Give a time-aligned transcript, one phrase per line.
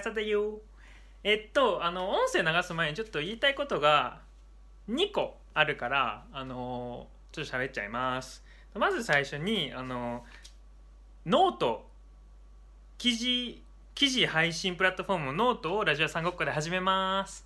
[0.00, 0.60] 司だよ。
[1.24, 4.20] えっとあの音声流す前にちょっと言いたいことが
[4.88, 8.42] 2個あるからあのちょっと喋っちゃいます。
[8.74, 10.24] まず最初にあの
[11.26, 11.92] note。
[13.02, 13.60] 記事
[13.96, 17.44] 記事配信プラットフォームノートをラジオ三国語で始めます。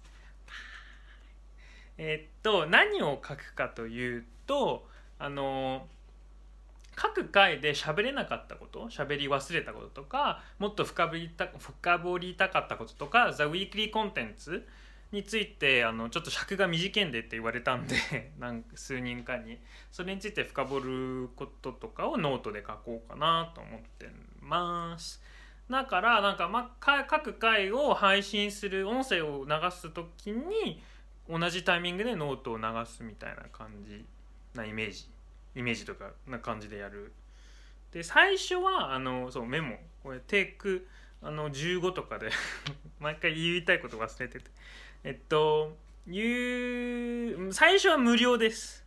[1.96, 4.86] えっと何を書くかというと
[5.18, 5.88] あの
[6.96, 14.66] 各回で喋れなかったこと喋り忘れたこととかもっと深掘りた深掘りたかったこととか「ザ・ウィークリーコンテンツ
[15.12, 19.58] についてあのちょっと尺が短いんでって言われたんで なん数人かに。
[19.92, 24.10] それについて深掘ることとかをノートで書こうかなと思って
[24.40, 25.22] ます。
[25.70, 30.82] だからなんか、ま、各回を配信する音声を流す時に
[31.28, 34.04] 同じタイミングでノートを流すみたいな感じ
[34.54, 35.15] なイメージ。
[35.56, 37.12] イメージとかな感じでやる。
[37.90, 39.76] で最初はあのそうメモ。
[40.02, 40.86] これテイク
[41.22, 42.30] あの15とかで
[43.00, 44.50] 毎回言いたいこと忘れてて。
[45.02, 45.76] えっと
[46.06, 48.84] 言う最初は無料です。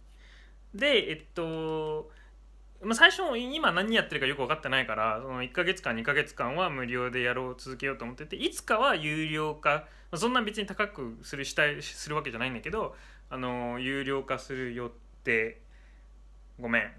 [0.74, 2.12] でえっと
[2.82, 12.96] まあ、最初今何やってるかよく分かってないからその1ヶ月間2ヶ月間は無料でやろう続けようと思ってていつかは有料化そんな別に高くするしたいするわけじゃないんだけど
[13.30, 14.90] あの有料化する予
[15.26, 15.60] 定
[16.60, 16.92] ごめん。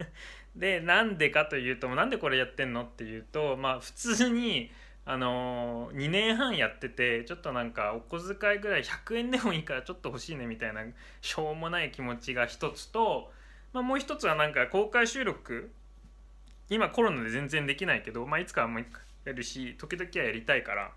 [0.56, 4.70] でなんでかというとなんでこれやってんのっていうとまあ普通に
[5.04, 10.82] あのー、2年半やっててちょっとなんかお小遣いぐらい100円でもいいからちょっと欲しいねみたいな
[11.20, 13.32] しょうもない気持ちが一つと、
[13.72, 15.72] まあ、もう一つはなんか公開収録
[16.68, 18.86] 今コロナで全然できないけど、まあ、いつかはもう
[19.24, 20.92] やるし時々はやりたいから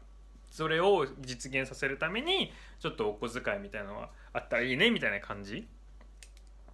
[0.51, 5.67] それを実現させるためにちょっとお小遣いみたいなのはあったらいいねみたいな感じ。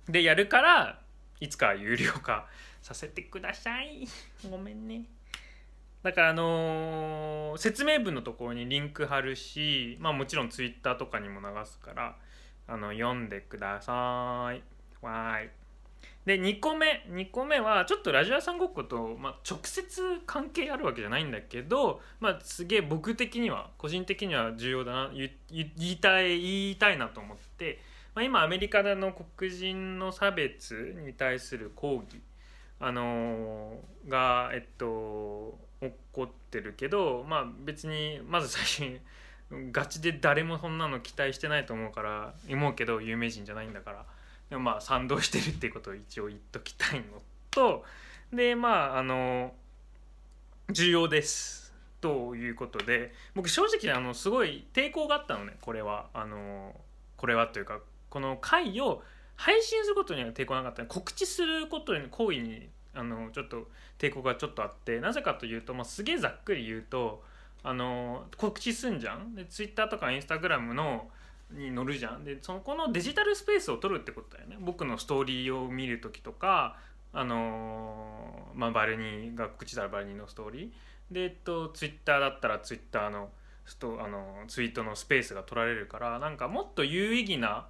[0.10, 1.00] でやるから
[1.42, 2.48] いつか有料化
[2.82, 4.08] させてください。
[4.50, 5.04] ごめんね。
[6.04, 12.18] だからあのー、説明文のところにリンク貼るしまあもちろんツイッターとかにも流すから
[12.68, 14.64] あの読んでください。
[15.02, 15.50] わーい。
[16.26, 27.80] で2個目2個目はちょっとラジオ屋さんごっこと、まあ、直接関係あるわけじゃないんだけど、まあ、すげえ僕的には個人的には重要だな言いたい言いたいなと思って
[28.14, 32.22] まあ、今アメリカでの黒人の差別に対する抗議、
[32.80, 39.00] あのー、が、えっと、起こってるけど、まあ、別にまず最初に
[39.72, 44.06] ガチで誰もそんなの期待してないと思うから思うけど有名人じゃないんだから。
[44.50, 47.22] でもまあ賛同してるっていうことを一応言っときたいの
[47.52, 47.86] と
[48.34, 49.54] でまああの
[50.70, 51.74] 重要です。
[52.02, 56.08] ということで僕正直あのすごい抵抗があったのねこれは。
[56.14, 56.76] あの
[57.18, 57.80] これはというか
[58.12, 59.02] この回を
[59.36, 63.68] 配信することには抵抗なかった告知することに行為にあのちょっと
[63.98, 67.24] 抵抗がちょっとあってなぜかというと、まあ、すげえざっくり言うと
[67.64, 69.34] あの告知すんじゃん。
[69.34, 71.08] で Twitter とか Instagram の
[71.52, 72.24] に載るじゃん。
[72.24, 74.58] でそこのデジタルスペースを取るってことだよね。
[74.60, 76.78] 僕のストーリーを見る時とか
[77.14, 81.14] あのまあ、バルニーが口だらバルニーのストーリー。
[81.14, 83.30] で、えっと、Twitter だったら Twitter の
[84.00, 87.68] あのツイートのスペースが取られるからなんかもっと有意義な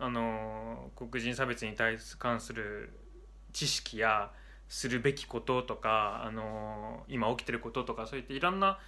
[0.00, 2.90] あの黒人差別に対関する
[3.52, 4.30] 知識や
[4.68, 8.78] するべきこととかあの今起きてることとかそういったいろんな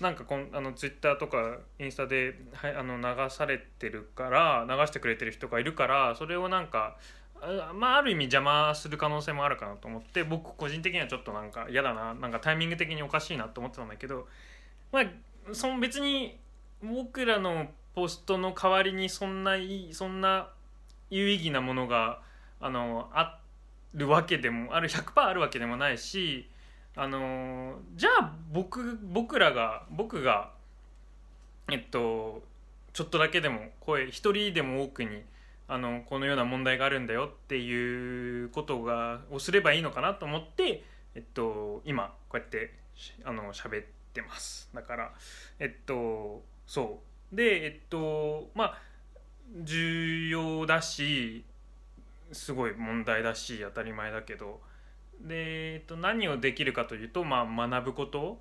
[0.00, 6.96] なんかこんあのツイッターとかインスタで、は、あの流されてるから流してくれてる人がいるからそれをなんか
[7.42, 14.26] あ,、まあ、ある意味邪魔する可能性もあるかなと思って僕個人的にはちょっとなんか嫌だななんかタイミング的におかしいなと思ってたんだけど、
[14.92, 15.04] まあ、
[15.52, 16.38] その別に
[16.82, 20.48] 僕らのポストの代わりにそんないそんな
[21.10, 22.20] 有意義なものが
[22.60, 23.40] あのあ
[23.94, 26.48] るわけでもある100%あるわけでもないし
[26.96, 30.52] あのじゃあ僕僕らが僕が
[31.70, 32.42] えっと
[32.92, 35.22] ちょっとだけでも声一人でも多くに
[35.68, 40.82] あのこのような問題があるんだよっていうことがをすればいいのかなと思って、
[41.14, 42.74] えっと、今こうやって
[43.24, 44.68] あの喋ってます。
[44.74, 45.12] だから
[45.60, 47.00] えっとそ
[47.32, 47.36] う。
[47.36, 48.78] でえっとまあ
[49.62, 51.44] 重要だし
[52.32, 54.60] すごい問題だし当たり前だけど
[55.20, 58.38] で、えっと、何をできるかというと、まあ、学ぶこと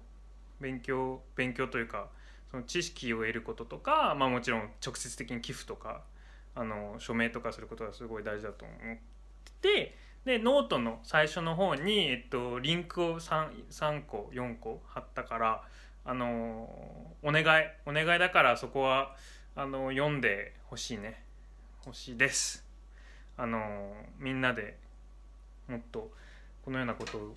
[0.60, 2.10] 勉強勉強というか
[2.52, 6.04] その知識を得ることとか、まあ、もちろん直接的に寄付とか
[6.56, 8.98] あの署名とかすることがすごい大事だと思っ
[9.62, 9.96] て
[10.26, 15.64] でノートの最初の方に、えっと、リンクを 3, 3個4個貼ったから
[16.06, 16.70] あの
[17.24, 17.46] お願い
[17.86, 19.16] お願いだからそこは。
[19.60, 21.22] あの読んでほしいね。
[21.86, 22.64] 欲しいです。
[23.36, 24.78] あのみんなで
[25.68, 26.10] もっと
[26.64, 27.36] このようなことを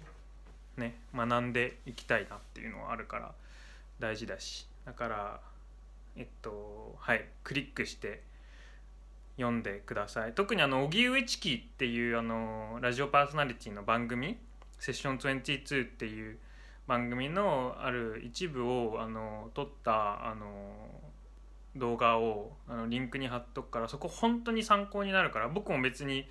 [0.77, 3.33] ね学んでいきたいなっていうのはあるから
[3.99, 4.69] 大事だし。
[4.87, 5.41] だから
[6.17, 8.23] えっとはいクリックして
[9.37, 10.33] 読んでください。
[10.33, 14.39] 特にあの荻上チキっていうあのラジオパーソナリティの番組
[14.79, 16.39] 「セッション22」っていう
[16.87, 21.02] 番組のある一部をあの撮ったあの
[21.77, 26.27] 動画をあのリンクに貼っとくからそこ本当に参考になるから僕も別に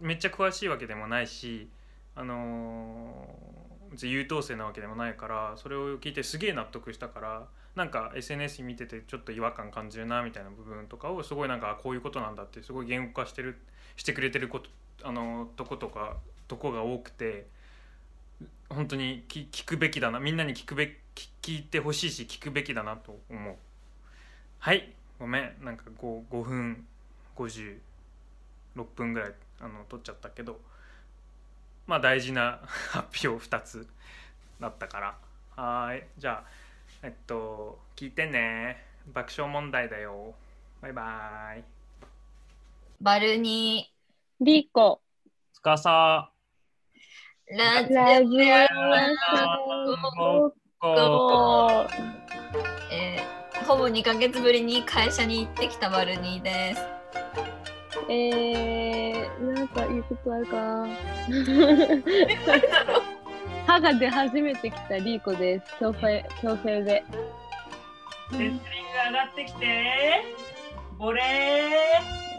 [0.00, 1.68] めっちゃ詳しいわけでもないし
[2.16, 3.28] あの
[3.90, 7.46] 別に優等生なわけでもないからそれを聞いてすげえ納得したから
[7.76, 13.58] なんか SNS 見ててちょっと違和感感じるなみたいな部分とかをすごいなんかこういうことなんだってすごい言語化してる
[13.96, 14.70] してくれてること
[15.02, 16.16] あのとことか
[16.48, 17.46] とこが多くて
[18.68, 23.54] 本当に聞くべきだなみんなに聞くべ聞聞いてほしいし聞くべきだなと思う。
[24.60, 24.92] はい。
[25.18, 25.64] ごめん。
[25.64, 26.86] なんか 5, 5分
[27.36, 27.78] 56
[28.94, 30.60] 分ぐらいあの取っちゃったけど
[31.86, 32.60] まあ大事な
[32.92, 33.88] 発表2つ
[34.60, 35.18] だったから。
[35.56, 36.04] はーい。
[36.18, 36.50] じゃあ
[37.02, 38.84] えっと聞いてね。
[39.06, 40.34] 爆笑問題だよ。
[40.82, 41.64] バイバイ。
[43.00, 43.90] バルニ
[44.40, 45.00] リコ、
[45.54, 48.66] つかさー、ラジラジオ。
[49.88, 51.88] オごっこと、
[52.92, 53.29] えー
[53.70, 56.82] ほぼ2ヶ月ぶりに会社に行ってきたバルニーです。
[58.10, 60.88] えー、なんかいいことあるか
[63.68, 65.76] 歯が出始めてきたリーコです。
[65.78, 67.04] 強制、強制で。
[68.32, 68.58] レスリング
[69.06, 70.24] 上がってきて、
[70.98, 71.22] ボレ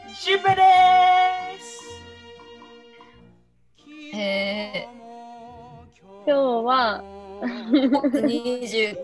[0.10, 0.62] ー、シューペで
[1.62, 2.01] す。
[4.18, 7.01] えー、今日は、
[8.22, 8.98] 二十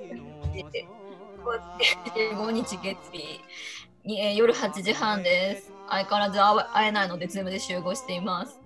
[1.52, 3.42] 月5日月日
[4.04, 5.72] に、えー、夜8時半です。
[5.90, 6.40] 相変わらず
[6.74, 8.60] 会えないので、ズームで集合しています。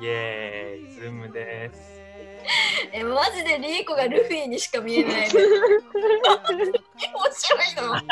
[0.00, 2.00] イェーイ、ズームです。
[2.92, 5.28] え、マジでリーコがルフィにしか見えない。
[5.28, 5.48] 面白い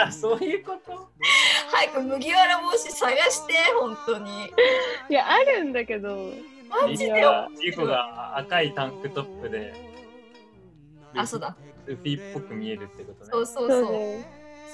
[0.04, 0.12] の？
[0.12, 1.08] そういうこと？
[1.72, 4.52] 早く麦わら帽子探して、本当に。
[5.08, 6.30] いや、あるんだけど。
[6.68, 7.14] マジで？
[7.60, 9.72] リーコが赤いタンクトップで。
[11.16, 11.56] あ、そうだ。
[11.88, 13.84] ルフィっぽく見えるってことねそうそうそう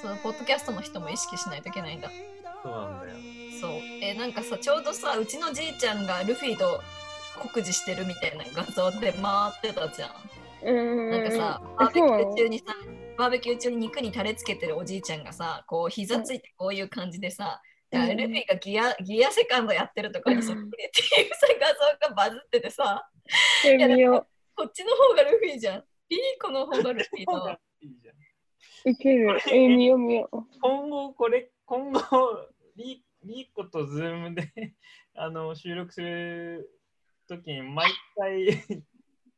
[0.02, 0.16] そう。
[0.22, 2.10] ポッドキャストの人も意識しないといけないんだ。
[2.62, 3.14] そうなんだよ
[3.60, 3.70] そう。
[4.02, 6.80] えなんかさ、ちょうどさ、うちのじいちゃんがルフィと
[7.40, 10.70] 酷似してるみたいな画像で回ってたじゃん。
[10.70, 11.10] ん。
[11.10, 12.64] なんかさ、バーベキュー中にさ、
[13.16, 17.74] バーベキュー中に肉にタレつけてるおじいちゃんがさ、こう膝ついてこういう感じでさ、うん
[18.16, 23.08] ルフィがギアギアセカンドやってるとかにそっくりっていうさ画像がバズっててさ、
[23.64, 24.26] え見よ
[24.56, 25.84] こっちの方がルフィじゃん。
[26.08, 27.60] リーコの方がルフィだ。
[27.80, 28.16] いいじゃん
[28.86, 28.90] う。
[28.90, 29.38] いける。
[29.50, 30.42] え見よう見よう。
[30.60, 32.00] 今後これ今後
[32.76, 34.52] リリーコとズームで
[35.14, 36.70] あの収録する
[37.26, 38.46] ときに毎回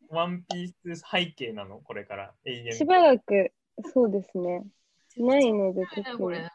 [0.08, 1.80] ワンピース背景なの？
[1.80, 3.52] これから永遠しばらく、
[3.92, 4.64] そうですね。
[5.16, 6.38] ないので、こ特に。
[6.38, 6.50] れな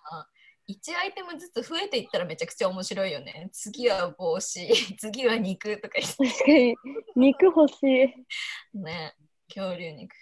[0.67, 3.49] 1アイテムずつ増えていったらめちゃくちゃ面白いよね。
[3.51, 6.75] 次は帽子、次は肉とか言っ確かに、
[7.15, 7.77] 肉欲しい。
[7.77, 8.15] て
[8.73, 9.15] ね。
[9.53, 10.13] 恐竜肉。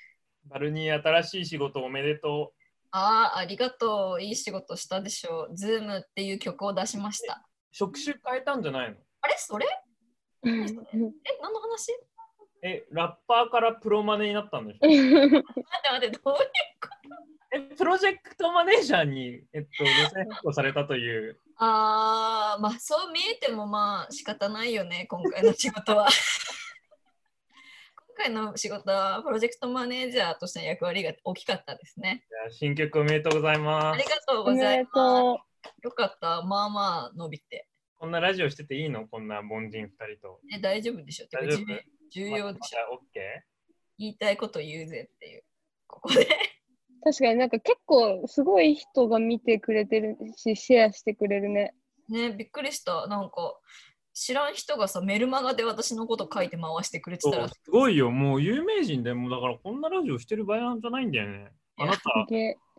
[0.45, 2.53] バルニー新しい仕事おめでと
[2.91, 4.21] ああ、ありがとう。
[4.21, 5.55] いい仕事したでしょう。
[5.55, 7.43] ズームっていう曲を出しました。
[7.45, 8.97] う職種変えたんじゃないの？
[9.21, 9.35] あれ？
[9.37, 9.67] それ？
[10.43, 10.73] え、何
[11.53, 11.91] の話？
[12.63, 14.87] えラッパーからプロマネになったんでしょ？
[14.87, 15.43] 待って
[15.91, 16.39] 待って、どういう
[17.51, 26.07] えプロジェクトマネージャーに、えっと、路線変更されたというあー、まあそう見えてもまあ仕方ないよね、今回の仕事は。
[28.21, 32.25] 今回の仕事はプロジェクトマネージャーとしての役割が大きかったですね。
[32.51, 34.91] 新曲おめでとうございありますがとうございます。
[34.93, 35.39] と
[35.83, 36.41] よかった。
[36.41, 37.69] まあまあ伸びて。
[37.97, 39.07] こんなラジオしてていいの？
[39.07, 41.27] こんな凡人2人とえ大丈夫でしょ？
[41.31, 41.65] 大丈夫？
[42.13, 43.21] 重重要でしょ、また OK?
[43.99, 45.43] 言いたいこと言うぜっていう。
[45.87, 46.23] ここで。
[46.23, 46.25] う。
[47.05, 51.73] 確かになんか結構すごい人が見てくれてるし、シェアしてくれるね。
[52.09, 53.07] ねびっくりした。
[53.07, 53.57] なんか
[54.21, 57.47] 知らん人がさ、メルマガで私のこと書いて回してくれてたら。
[57.47, 58.11] すごいよ。
[58.11, 61.53] もう有名人でもうだからこんなラジオしてる場合なんじゃないんだよね。
[61.77, 62.01] あなた。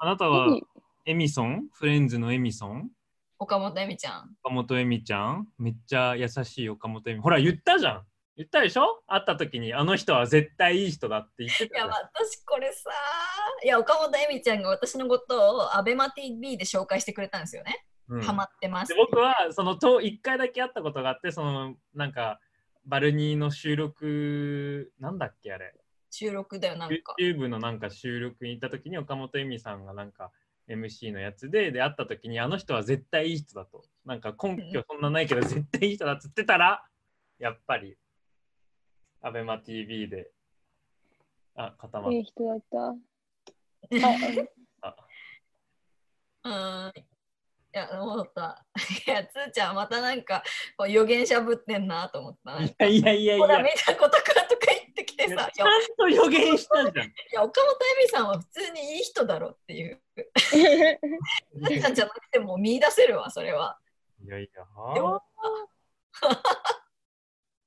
[0.00, 0.62] あなたはいい。
[1.06, 1.64] エミソン？
[1.72, 2.90] フレンズのエミソン？
[3.38, 4.36] 岡本恵美ちゃん。
[4.44, 5.48] 岡本エミちゃん？
[5.56, 8.02] めっちゃ優しい岡本エミほら言ったじゃん。
[8.36, 9.02] 言ったでしょ？
[9.06, 11.88] 会った時にあの人は絶対いい人だって言っていや、たじゃん。
[11.90, 12.90] 私これさ、
[13.64, 17.86] いや、岡本恵美ちゃんが私のことをアベマ TV で紹介してくれたんですよね。
[18.10, 18.96] うんハマってますで。
[18.96, 22.40] 僕はそのと1回だけ会ったことがあってそのなんか
[22.84, 25.74] バルニーの収録なんだっけあれ
[26.10, 27.14] 収録だよ、なんか。
[27.20, 30.32] YouTube のなんか収録に行った時に岡本恵美さんがなんか
[30.68, 36.84] MC のやつでで会った時にあの人は絶対いい人だとなんか根拠そんなないけど絶対いい人だっつってたら
[37.38, 37.96] やっぱり
[39.22, 40.30] ABEMATV で
[41.54, 42.96] あ固まっいい人だった。
[44.82, 44.96] あ
[46.42, 47.09] うん。
[47.72, 48.64] いや、思った。
[49.06, 50.42] いや、つーちゃん、またなんか、
[50.76, 52.60] こう予言者ぶってんなと思った。
[52.62, 57.06] いやいやいやいやほら、見たことかとか言ってきてさ、ちゃんと予言したじゃん。
[57.06, 60.02] いや岡本恵美さんは普通にいい人だろっていう。
[60.16, 63.78] つーちゃんじゃなくても見出せるわ、それは。
[64.20, 64.64] いやいや。
[64.94, 65.22] でも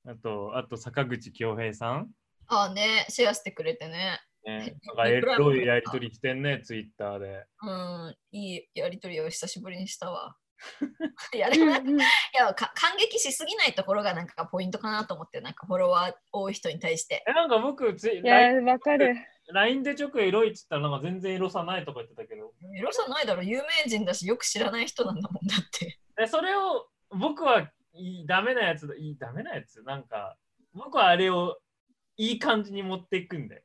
[0.06, 2.14] あと、あと坂口恭平さん。
[2.46, 4.20] ああね、シェアしてくれてね。
[4.44, 7.46] ね、なんかエロいやりとりしてんね、ツイッターで。
[7.62, 10.36] うん、いいやりとりを久しぶりにしたわ。
[11.34, 17.24] いや、でもなんかいやか感激しすぎないところがなんかポイントかなと思って、なんかフォロワー多い人に対して。
[17.26, 19.16] え、なんか僕ツイ、いや、わかる。
[19.52, 22.52] LINE で直エロいっつったらなんか全然エロさないとか言ってたけど。
[22.76, 25.98] エロさないだろ、有名人だし、よく知らない人なんだもんだって。
[26.18, 29.82] えそれを僕はいいダメなやつだ、いいダメなやつ？
[29.82, 30.36] なんか、
[30.72, 31.58] 僕はあれを
[32.16, 33.63] いい感じに持っていくんで。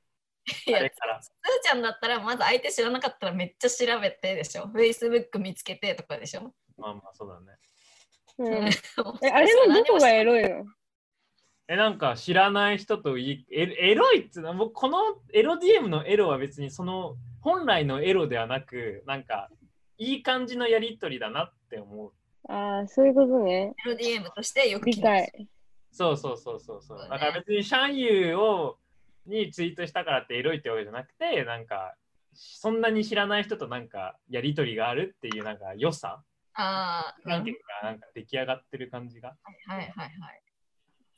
[0.68, 1.20] いや、つあれから。
[1.20, 1.22] ー
[1.64, 4.64] ちゃんだったら、まず相手知らなかったらめっちゃ調べてでしょ。
[4.74, 6.54] Facebook 見つけてとかでしょ。
[6.78, 7.58] まあまあそうだね。
[8.38, 8.70] うん、 え
[9.24, 10.66] えあれのどこがエロいの
[11.68, 15.00] え、なんか知らない人といいエエロいっつうのは、僕この
[15.34, 19.50] エロ DM のエロは別にその本来のエロではなく、なんか
[19.98, 22.14] いい感じのやりとりだなって思う。
[22.52, 23.76] ああ、そういうことね。
[23.86, 25.48] LDM としてよく理解。
[25.92, 26.98] そうそうそうそうそう。
[27.00, 28.78] そうねだから別にシャンユーを
[29.30, 31.96] にツイートしたからってエロいってわけじゃなくて、なんか
[32.34, 37.52] そんなに知らない人となんかやりとりがあるっていうなんか良さ、ああ、関係
[37.84, 39.30] がなんか出来上がってる感じが。
[39.30, 39.36] は
[39.76, 40.44] いはいはい。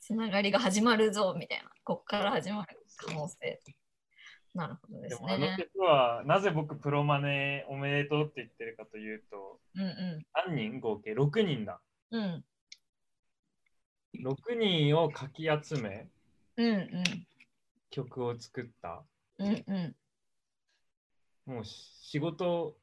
[0.00, 1.70] つながりが始まるぞみたいな。
[1.84, 3.60] こっから始まる可能性。
[4.54, 5.56] なるほどでですもあのね。
[5.58, 11.80] 曲はなぜ僕プロマネおめでとうって言ってるかというと、うんう何人合計 ?6 人だ。
[12.10, 12.16] ん。
[12.16, 12.44] うん。
[14.22, 16.08] 6人をかき集め
[16.56, 17.26] うんうん。
[17.92, 19.04] 曲を作った。
[19.38, 19.96] うんうん。
[21.46, 22.76] もう仕事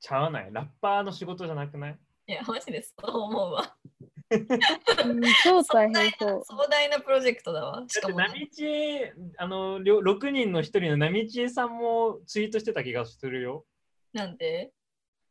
[0.00, 0.48] ちゃわない？
[0.50, 1.98] ラッパーの仕事じゃなくない？
[2.26, 3.76] いや、マジでそう思うわ。
[4.30, 4.48] うん、
[5.44, 6.42] 超大変そう。
[6.44, 7.84] 壮大なプロジェクトだわ。
[7.86, 13.66] しかも、ナミチエ、あの、りょ6人の1人のナミチエさんもツイートしてた気がするよ。
[14.14, 14.72] なんで？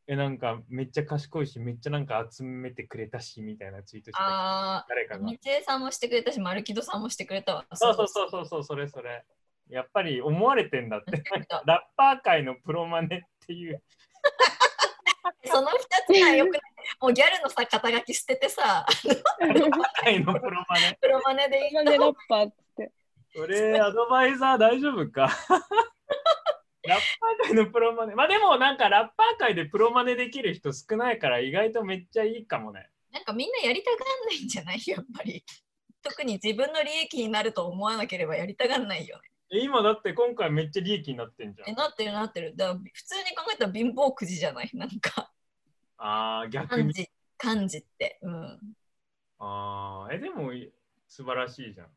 [0.07, 4.19] え、なんか、めっちゃ賢いし、めっちゃなんか集めてくれたし、みたいなツイートしてた。
[4.23, 5.25] ああ、誰かが。
[5.25, 7.65] 道枝さんもしてくれたし、マルキドさんもしてくれたわ。
[7.73, 9.23] そうそうそうそうそう、それそれ。
[9.69, 11.23] やっぱり思われてんだって。
[11.65, 13.81] ラッパー界のプロマネっていう。
[15.45, 15.71] その2
[16.05, 16.61] つがよくない。
[16.99, 18.85] もうギャルのさ、肩書き捨ててさ、
[20.01, 20.97] 界のプロマネ。
[21.01, 22.91] プロマネでいいマネラッパーって。
[23.33, 25.29] それ、アドバイザー大丈夫か？
[26.87, 28.15] ラッパー界のプロマネ。
[28.15, 32.89] まあでもなんかラッパー界でプロマネできる人少ないから意外とめっちゃいいかもね。
[33.11, 34.81] なんかみんなやりたがんないんじゃない？
[34.85, 35.43] やっぱり。
[36.01, 39.23] 特に自分の利益になると思わなければやりたがんないよね。
[39.53, 41.75] え今だって今回めっちゃ利益になってんじゃえ、ん。
[41.75, 42.53] なってるなってる。
[42.57, 44.69] だ普通に考えたら貧乏くじじゃない？
[44.73, 45.31] なんか、
[45.97, 46.93] ああ、逆に。
[47.37, 48.19] 漢字、って。
[48.21, 48.59] うん。
[49.39, 50.71] ああ、え、でもい
[51.07, 51.87] 素晴らしいじゃん。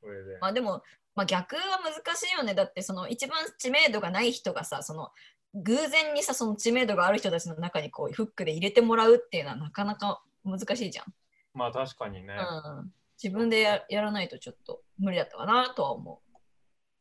[0.00, 0.38] これで。
[0.40, 0.82] まあでも、
[1.14, 2.54] まあ、逆は難しいよね。
[2.54, 5.10] だってその一番知名度がない人がさ、その
[5.54, 11.06] 偶然にさ、その知名度がある人たちの中にこうフックで入れてもらうっていうのはなかなか難しいじゃん。
[11.54, 12.34] まあ確かにね。
[12.34, 12.92] うん、
[13.22, 16.20] 自分でややらないとちょっと無理だったかなとは思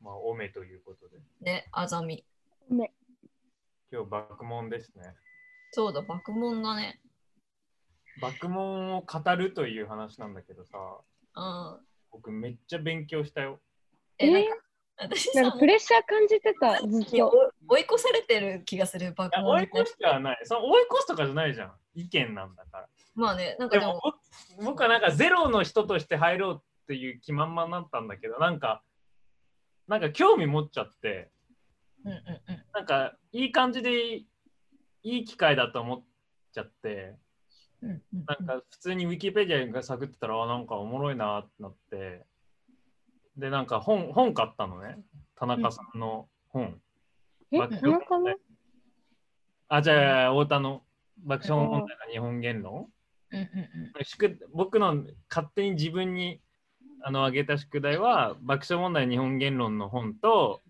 [0.03, 1.17] まあ、おめということで。
[1.17, 1.43] う。
[1.43, 2.25] ね、あざみ。
[2.70, 2.93] ね、
[3.91, 5.15] 今日、爆問ですね。
[5.72, 7.00] そうだ、爆問だね。
[8.22, 10.77] 爆問を語るという話なんだけどさ、
[11.36, 11.79] うん。
[12.12, 13.62] 僕めっちゃ勉強したよ。
[14.20, 14.63] え、えなんか、
[14.98, 17.32] 私さなんかプレッシャー感じてた、ずっと。
[17.67, 20.39] 追い越されてる気がする、爆追い越してはない。
[20.43, 21.74] その追い越すとかじゃないじゃん。
[21.96, 22.89] 意見なんだから。
[23.15, 24.01] まあね、なんかでもでも、
[24.58, 28.84] 僕僕はなんかゼロの人として入ろうっていう気満々になったんだけど、なんか、
[29.88, 31.32] なんか興味持っちゃって、
[32.05, 32.65] うんうんうん。
[32.74, 34.27] なんかいい感じでい
[35.03, 36.03] い機会だと思っ
[36.53, 37.15] ちゃって、
[37.82, 42.25] うんうんうんなんか普通にウィキペディアが探ってたら、あなんかおもろいなってなって、
[43.37, 44.97] で、なんか本本買ったのね、
[45.35, 46.79] 田中さんの本。
[47.51, 48.35] え、爆田中の？
[49.67, 50.83] あ、じゃあ、太田の
[51.17, 52.73] 爆笑問題の日本言論？
[53.31, 53.39] うん。
[53.39, 56.39] うんうん宿僕の勝手に自分に
[57.01, 60.61] あの挙げた宿題は爆笑問題日本言論の本と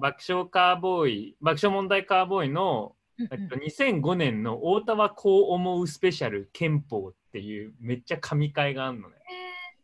[0.00, 9.16] 爆笑カーボーイ爆笑問題カーボーイの、うんえっと、2005年の太田はこう思うスペシャル憲法っていうめっちゃ神回があるのね。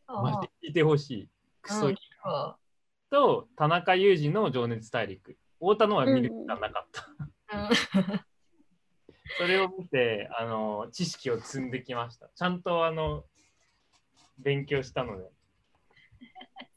[0.08, 1.28] あマジで聞いてほしい。
[1.62, 1.96] クソいい。
[2.28, 2.56] あ
[3.10, 5.36] と田中裕二の情熱大陸。
[5.58, 7.06] 太田のは見る時間なかった。
[7.08, 8.20] うん
[9.38, 12.28] それを見てあの知識を積んできました。
[12.34, 13.24] ちゃんとあの
[14.38, 15.24] 勉強したので。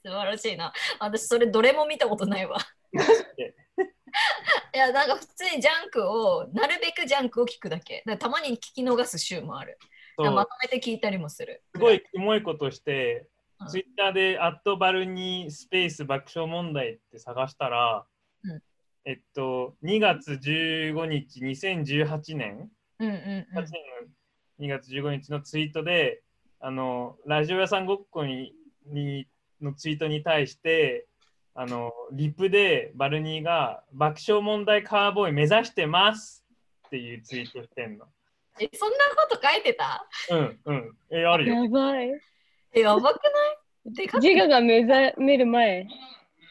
[0.06, 0.74] 素晴らしいな。
[1.00, 2.58] 私、それどれも見たことないわ。
[4.74, 8.04] いや、なんか普通にジャンクを、なるべくジャンクを聞くだけ。
[8.18, 9.78] たまに聞き逃す週もある。
[10.18, 11.64] まとめて聞いたりもする。
[11.74, 13.28] すごいキモいことしてうん、
[13.68, 18.06] ツイッターで、アットバルニースペース爆笑問題って探したら、
[18.44, 18.62] うん
[19.06, 23.14] えっと、2月15日、2018年、うんうん
[23.58, 23.72] 8年
[24.60, 26.22] の2月15日のツイートで、
[26.60, 28.54] あの、ラジオ屋さんごっこに
[28.86, 29.28] に
[29.62, 31.08] のツイートに対して、
[31.56, 36.46] あの、リプでバルニーが爆笑問題カーボーイ目指してます
[36.88, 38.06] っていうツイートしてんの。
[38.60, 40.08] え、そんなこと書いてた？
[40.32, 40.98] うん、うん。
[41.10, 41.64] え、あるよ。
[41.64, 42.10] やばい。
[42.74, 43.30] え、やばくな
[43.92, 43.94] い？
[43.94, 45.88] でか自我が目覚める前。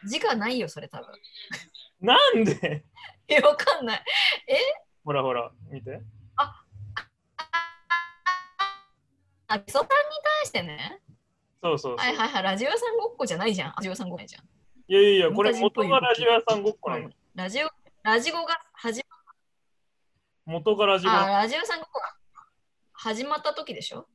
[0.07, 1.07] 字がないよ、それ多分。
[2.01, 2.85] なんで？
[3.29, 4.05] え、わかんない。
[5.05, 6.01] ほらほら、見て。
[9.51, 9.89] あ、基礎さんに
[10.43, 11.01] 対してね。
[11.63, 12.07] そうそうそう。
[12.07, 13.75] はいはいはい、ラジオ屋さんごっこじゃないじゃん。
[13.77, 14.45] ラジオ屋さんごっこじゃん。
[14.45, 17.11] いやいやいや、これ元がラジオ屋さんごっこなの。
[17.35, 17.69] ラジオ、
[18.03, 19.03] ラジオが始
[20.45, 22.15] 元がラジオまあ、ラジオ屋さんごっこが
[22.93, 24.07] 始まった時でしょ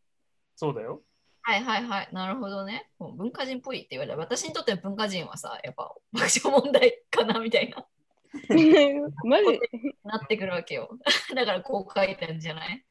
[0.55, 1.01] そうだよ。
[1.45, 2.89] はいはいはい、なるほどね。
[2.99, 7.85] もう文化人っぽいって言われたら、私にとっての文化人はさ、やっぱ爆笑問題かなみたいな、
[9.25, 9.59] マジ？
[10.05, 10.97] なってくるわけよ。
[11.35, 12.85] だからこう書いたんじゃない？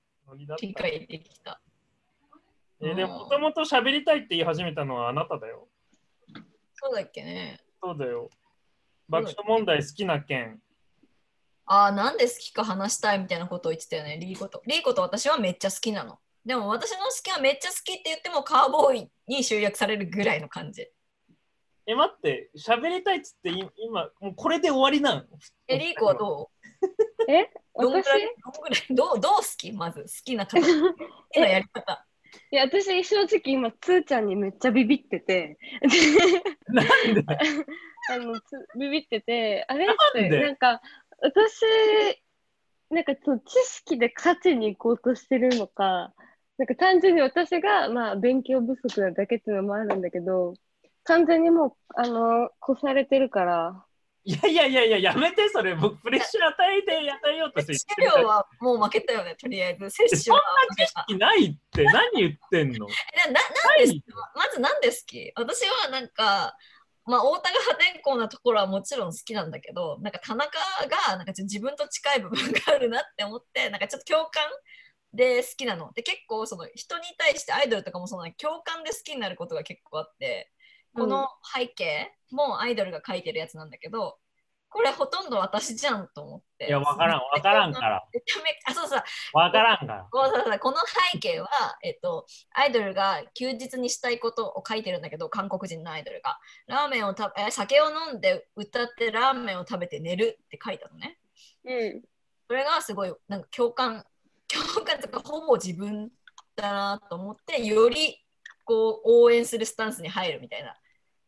[0.60, 1.60] 理解できた。
[2.82, 5.68] えでも、もともと喋りたいって言い始めたのはあなただよ。
[6.74, 7.58] そうだっけね。
[7.82, 8.28] そうだよ。
[9.08, 10.60] 爆笑問題好きな件。
[11.64, 14.62] ああ、なんで好きか話したいみたいなことを言ってたよね、リーコと。
[14.66, 16.18] リーコと私はめっちゃ好きなの。
[16.44, 20.88] でも私の好きはめっちゃ好きって言ってもカーボーイに集約されるぐらいの感じ。
[21.86, 25.26] え、待って、喋りたいっつってい今、もうこれで終わりなん？
[25.68, 26.50] え、リーコはど
[27.28, 27.82] えう？
[27.82, 28.08] どんぐ私？
[28.10, 28.94] らいどんぐらい？
[28.94, 29.20] どう？
[29.20, 29.72] どう好き？
[29.72, 30.60] まず好きな方。
[30.62, 30.94] 好
[31.32, 32.06] きなやり方。
[32.50, 35.58] いや、私正直今、つーちゃんにめっちゃビビってて、
[36.68, 37.24] なんで？
[38.10, 38.44] あのつ
[38.78, 39.84] ビビってて、あれ？
[39.84, 40.30] っなんで？
[40.30, 40.80] て、なんか、
[41.20, 41.62] 私、
[42.90, 46.12] なんかそう知識で勝ちに行こうとしてるのか、
[46.62, 50.54] なんか単純に私が、まあ、勉強不足なだけっていうのもあるんだけど、
[51.02, 53.84] 完全にもう、あの、越されてるから、
[54.22, 55.74] いやいやいやいや、やめて、それ。
[55.74, 59.90] 僕、プレッシャー与えて与えようとして摂取量はもう負けたよね、とりあえず。
[59.90, 61.04] 摂取は負けた。
[61.08, 62.86] いないって、何言ってんの？
[63.26, 64.00] えなななんで
[64.36, 65.32] まずなんで好き？
[65.34, 66.56] 私はなんか、
[67.04, 70.56] まあ、太田が破天荒なところはもちろん好きなんだけど、なんか田中
[71.08, 74.44] がなんかちょっと自分と近い部分があるなって思って、なんかちょっと共感
[75.12, 75.92] で好きなの。
[75.92, 80.50] で、結構その人に対してアイドルとかもその共感で好きになることが結構あって、
[80.94, 84.18] この背景もアイドルが書いてるやつなんだけど、
[84.72, 86.66] これほとんど私じゃんと思って。
[86.66, 88.02] いや、わからん、わからんから。
[88.66, 89.02] あ、そうそう、
[89.34, 90.08] わからんから。
[90.10, 90.78] こうそうそうこの
[91.12, 91.48] 背景は、
[91.82, 96.38] えっと、アイドルが休日にしたいことを書いてるんだけど、韓国人のアイドルが。
[96.66, 101.18] ラーメンをたえ酒を飲んで歌ってラーメンを食べて寝るって書いたのね。
[101.64, 102.02] うん。
[102.48, 104.04] それがすごいなんか共感、
[104.52, 106.10] 共感とかほぼ自分
[106.56, 108.18] だなと思って、より
[108.64, 110.74] こう応援するスタンスに入るみたいな、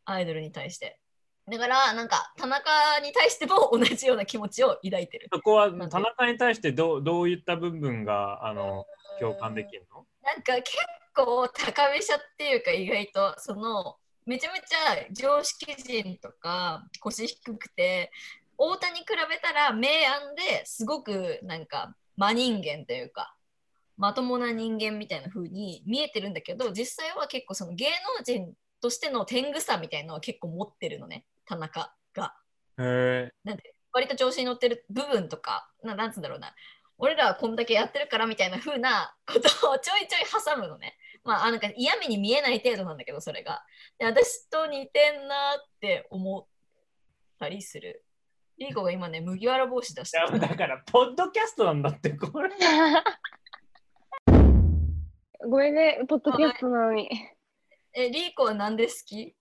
[0.04, 0.98] アイドルに対して。
[1.46, 5.28] だから、なんか田中に対しても同じような気持ちを抱いてる。
[5.32, 8.86] そこは田中に対してどうどういった部分があの
[9.20, 10.06] 共感できるの？
[10.22, 10.76] なんか結
[11.14, 18.10] 構高飛車っていうか意外とそのめちゃめちゃ常識人とか腰低くて
[18.52, 23.34] 太田に比べたら明暗ですごくなんか真人間というか
[23.96, 27.86] まともな人間みたいな風に見えてるんだけど実際は結構その芸
[28.18, 32.34] 能人としての天狗さみたいなのは結構持ってるのね田中が。
[32.78, 33.54] へえ。
[33.92, 36.54] 割と調子に乗ってる部分とかななんつうんだろうな
[36.98, 40.96] 俺らはこんだけやってるからみたいな風なことをちょいちょい挟むのね。
[41.24, 43.62] まあ、あなんか嫌味に見えない程度なんだけど、それが。
[43.98, 46.46] で私と似てんなって思っ
[47.38, 48.04] たりする。
[48.56, 50.18] リーコが今ね、麦わら帽子出して。
[50.38, 52.50] だから、ポッドキャストなんだって、これ。
[55.46, 57.10] ごめんね、ポッドキャストなのに。
[57.92, 59.36] え、リーコはなんで好き？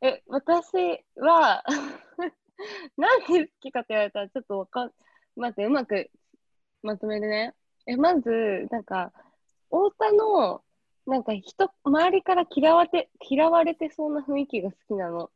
[0.00, 1.62] え、私は、
[2.96, 4.92] なんで好きかって言われたらちょっとわかん、
[5.36, 6.10] 待って、うまく
[6.82, 7.54] まとめるね。
[7.86, 9.12] え、まず、なんか、
[9.66, 10.64] 太田の、
[11.06, 15.30] なんか人、周りから嫌われて、嫌われてそうな雰囲気が好きなの。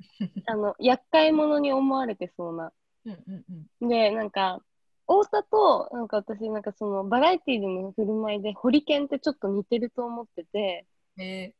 [0.46, 2.72] あの、厄介者に思われてそうな。
[3.04, 3.44] うんうん
[3.80, 3.88] うん。
[3.88, 4.60] で、なんか、
[5.06, 10.86] 太田と、なんか私、なんかその、バラエティでの振る舞いで、ホリケンってちょっと似てると思ってて、
[11.18, 11.54] え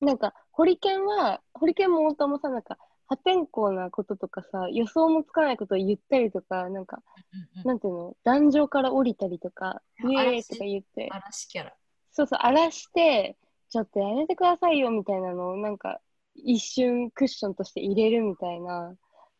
[0.00, 11.74] なんか、ホリケンは、ホリケンも太田もさ、なんか、破天荒なこととかさ、予想もつかないことを言ったりとか、なんか、ーうんうんなんていうの、壇上から降りたりとか、イエーイ嵐とか言って、嵐キャラ。
[12.12, 13.36] そうそう、荒らして、
[13.70, 16.00] ちょっとやめてくださいよみたいなのを、なんか、
[16.44, 18.94] 一瞬クッションとして入れるみたいな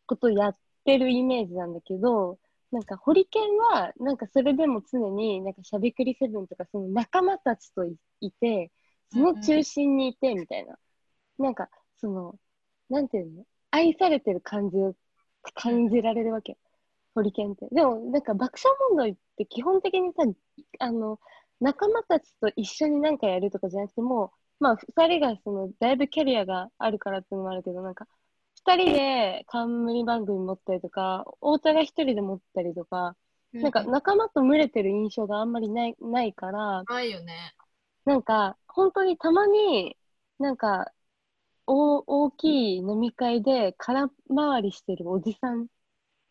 [0.05, 2.37] ことをやってるイメージなんだけど、
[2.71, 8.71] なんかホリケンは、なんかそれでも常になんかしゃべくりセブンとかその仲間たちといて、
[9.11, 10.77] その中心にいてみたいな。
[11.39, 12.35] なんかその、
[12.89, 13.43] なんていうの？
[13.71, 14.93] 愛されてる感じを
[15.55, 16.57] 感じられるわけ。
[17.15, 17.67] ホリケンって。
[17.71, 20.23] でもなんか爆笑問題って基本的にさ、
[20.79, 21.19] あの、
[21.59, 28.07] 仲間たちと一緒に何かやるとかじゃなくても、まあ、二人がその、だいぶキャリアがあるからっていうのもあるけど、なんか、
[28.65, 33.15] 二人で冠番組持ったりとか、太田が一人で持ったりとか、
[33.53, 37.55] なんか仲間と群れてる印象があんまりないないから、ないよね。
[38.05, 39.97] なんか本当にたまに
[40.39, 40.91] なんか
[41.65, 45.67] 大大きい飲み会で空回りしてるおじさん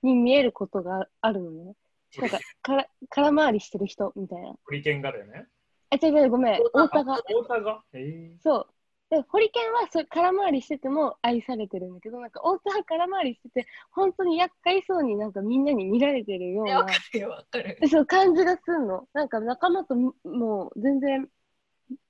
[0.03, 1.75] に見えることがあるのね。
[2.19, 4.55] なんか から空回りしてる人みたいな。
[4.65, 5.47] ホリケンがだよね。
[5.91, 6.57] あ、違う違う、ごめん。
[6.57, 7.17] 太田が？
[7.17, 7.83] 太田が。
[7.93, 8.67] えそう。
[9.11, 17.89] で、ホリケンはそ空回りしてても愛されてるんだけど、なんか太田は空回りしてて、本当に厄介そうになんかみんなに見られてるようえわなかるよ、わかる。
[17.89, 19.09] そう感じがすんの。
[19.15, 21.29] なんか仲間とももう全然、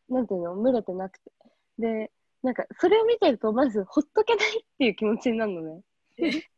[0.09, 1.31] なんていうの、群れてなくて。
[1.79, 2.11] で、
[2.43, 5.83] なんかそれを見てると、まずほっとけないっていう気持ちになるのね。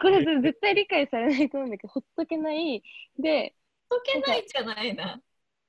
[0.00, 2.82] これ絶対理解されないと思うんだけど、ほっとけない。
[3.18, 3.54] で、
[3.88, 5.20] 解けないじゃないな。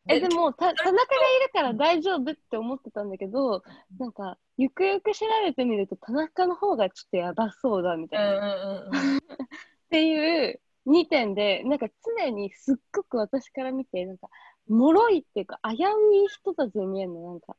[0.08, 3.64] え、でも、た田中がいるから大丈夫って思ってたんだけど、
[4.00, 8.90] なんか、ゆくゆく調べてみると、田中の方がちょっとやばそうだみたいな。
[8.90, 14.30] っていう2点で、なんか常にすっごく私から見て、なんか、
[14.68, 17.56] 脆いっていうか、危うい人たちに見えるの、なんか。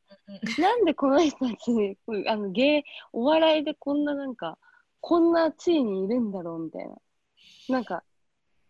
[0.58, 4.58] なんでこの人たちあの、芸、お笑いでこんななんか、
[5.00, 6.96] こんな地位にいるんだろうみたいな。
[7.68, 8.04] なんか、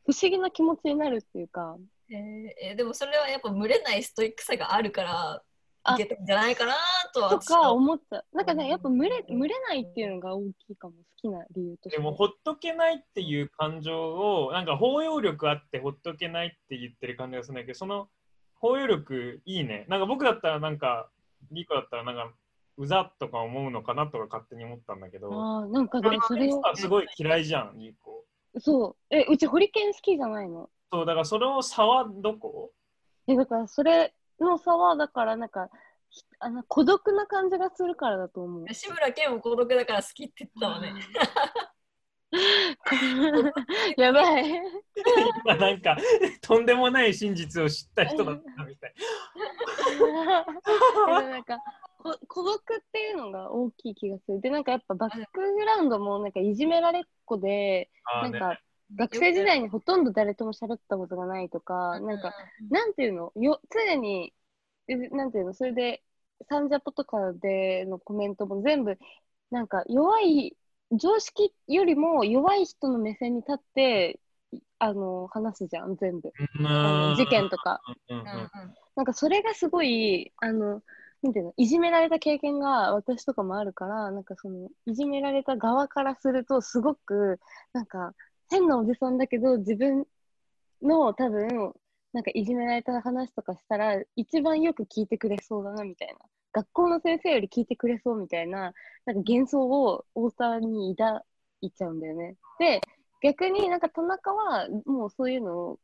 [0.04, 1.76] 不思議な気持ちになるっていうか、
[2.10, 5.42] えーえーでもそれはやっぱ群れないストイックさがあるから
[5.82, 6.74] あいけたんじゃないかな
[7.14, 8.36] とはとか思っちゃう。
[8.36, 11.96] なんかね、うんやっぱ群れ、群れないっていうのが大きいかも、好きな理由として。
[11.96, 18.08] でも、ほっとけないっていう感情を、なんか包容力あってほっとけないって言ってる感じがするんだけど、その
[18.56, 19.86] 包容力いいね。
[19.88, 21.08] なんか僕だったら、なんか、
[21.50, 22.30] リコだったら、なんか、
[22.76, 28.26] うざっとか思うのかなとか勝手に思ったんだけど、ああ、なんかでもそれを、すごい嫌いじゃん、リコ。
[28.58, 29.14] そう。
[29.16, 30.68] え、うちホリケン好きじゃないの？
[30.92, 32.72] そう、だからそれを差はどこ？
[33.28, 35.68] え、だからそれの差は、だからなんか、
[36.08, 38.74] ひあの孤独な感じがするからだと思う。
[38.74, 40.92] 志村けんも孤独だから好きって言ったわね。
[43.96, 44.44] やばい。
[45.44, 45.96] 今なんか、
[46.40, 48.94] とんでもない真実を知った人だったみたい。
[49.98, 50.04] で
[51.06, 51.58] もなんか
[51.98, 54.40] こ孤独っていうのが大きい気がする。
[54.40, 57.90] で、なんかやっぱバックグラウンドもなんかいじめられっ子で、ね
[58.22, 58.58] なんか
[58.96, 62.34] 学生時代にほとんど誰とも喋ったことがないとか、なんか、
[62.70, 63.32] なんていうの？
[63.36, 64.32] よ常に、
[64.88, 65.54] えなんていうの？
[65.54, 66.02] それで、
[66.48, 68.98] サンジャポとかでのコメントも全部、
[69.50, 70.56] なんか弱い、
[70.92, 74.18] 常識よりも弱い人の目線に立って、
[74.78, 76.32] あの、話すじゃん、全部。
[76.64, 77.80] あの事件とか。
[78.96, 80.82] なんかそれがすごい、あの、
[81.22, 87.38] なんていうの、いじめられた経験が私とかもあるから、なんかその、いじめられた側からすると、すごく、
[87.72, 88.14] なんか、
[88.50, 90.06] 変なおじさんだけど、自分
[90.82, 91.72] の多分、
[92.12, 96.14] なんかいじめられた話とかしたら、一番よく聞いてくれそうだな、みたいな。
[96.52, 98.74] 学校の先生より聞いてくれそうみたいな、
[99.06, 101.22] なんか幻想を太田に抱
[101.60, 102.36] いちゃうんだよね。
[102.58, 102.80] で、
[103.22, 105.78] 逆になんか田中は、もうそういうのを、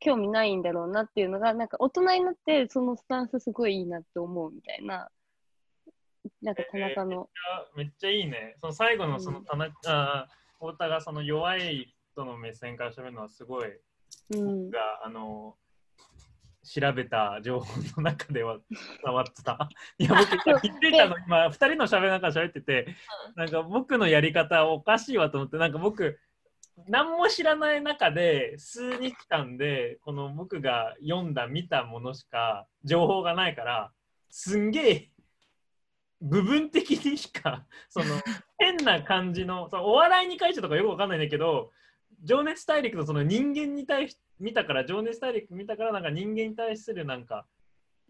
[0.00, 5.08] 興味ないんだろうなっていうのが、なんか大人になってそのスタンスすごいいいなって思うみたいな、
[6.42, 7.28] なんか田中の、
[7.76, 8.56] めっちゃいいね。
[8.60, 13.68] その最後のそのうん田中、あー太田がその弱い人の目線から喋るのはすごい、
[14.30, 15.56] うん、が、あの、
[16.64, 18.58] 調べた情報の中では
[19.02, 19.68] 伝わってた。
[19.98, 22.94] いや、僕、気づいたの、今、2人の喋りながら喋ってて、
[23.36, 26.18] なんか僕のやり方おかしいわと思って、なんか僕、
[26.86, 33.92] 何も知らない中で、数日間で、この僕が読んだ、見たものしか情報がないから、
[34.30, 35.10] すんげえ、
[36.20, 38.06] 部分的にしか、 その、
[38.58, 41.72] 変な感じの、そのお笑いに関してとかよくわかんないんだけど、
[42.24, 47.46] 情熱大陸のその人間に対し見たから情熱大陸見たからなんか人間に対するなんか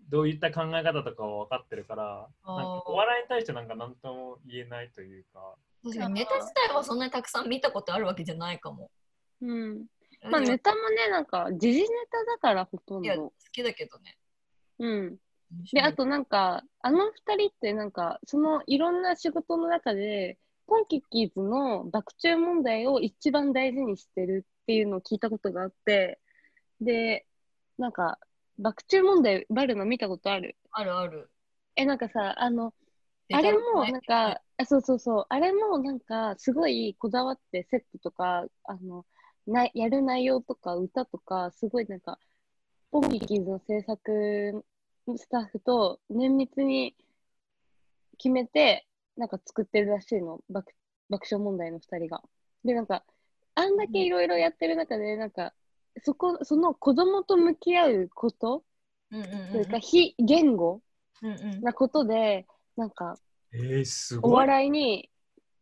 [0.08, 8.90] どういった考え方とかを分かってるからお笑いに対してなんか何とも言えないというか確かにネタ自体はそんなにたくさん見たことあるわけじゃないかも。
[9.40, 9.86] うん。
[10.30, 13.32] まあネタもね、なんか時事ネタだからほとんいや、好ど。
[13.52, 14.18] きだけどね。
[14.80, 15.16] うん。
[15.72, 26.20] で、あとなんか、あの二人ってなんか、そのいろんな仕事の中で、ポンキッキーズの爆注問題を一番大事にしてるっていうのを聞いたことがあって、
[26.80, 27.26] で、
[27.78, 28.18] なんか、
[28.58, 30.56] 爆注問題バルの見たことある？
[30.72, 31.30] あるある。
[31.76, 32.74] え、なんかさ、あの、
[33.32, 35.26] あれもなんか、あそうそうそう。
[35.28, 39.06] あれもなんか、すごいこだわってセットとか、あの、
[39.46, 42.18] なやる内容とか歌とか、すごいなんか、
[42.90, 44.64] ポンキーキーズの制作
[45.16, 46.94] スタッフと綿密に
[48.18, 50.40] 決めて、なんか作ってるらしいの。
[50.50, 50.72] 爆
[51.08, 52.22] 爆笑問題の二人が。
[52.64, 53.04] で、なんか、
[53.54, 55.54] あんだけいろいろやってる中で、なんか、
[56.02, 58.64] そこ、その子供と向き合うこと、
[59.10, 60.82] うんうんうんというか、非言語
[61.22, 63.18] うんうんなことで、なんか、
[63.52, 64.32] えー、すおごい。
[64.34, 65.10] 笑いに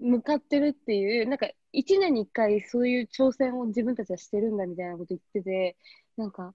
[0.01, 5.77] 向かってるっていう、なんか一年に一回そういう挑戦を自分たちはしてるんだみたいなこと言ってて、
[6.17, 6.55] なんか、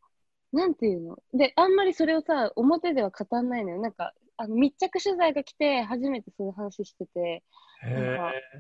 [0.52, 1.18] なんていうの？
[1.34, 3.82] で、あんまりそれをさ、表では語んないのよ。
[3.82, 7.44] なんか、あの密着取材が来て、初めてそういう話してて、
[7.84, 8.18] へ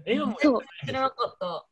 [0.07, 1.65] ー今もそう知らなかった？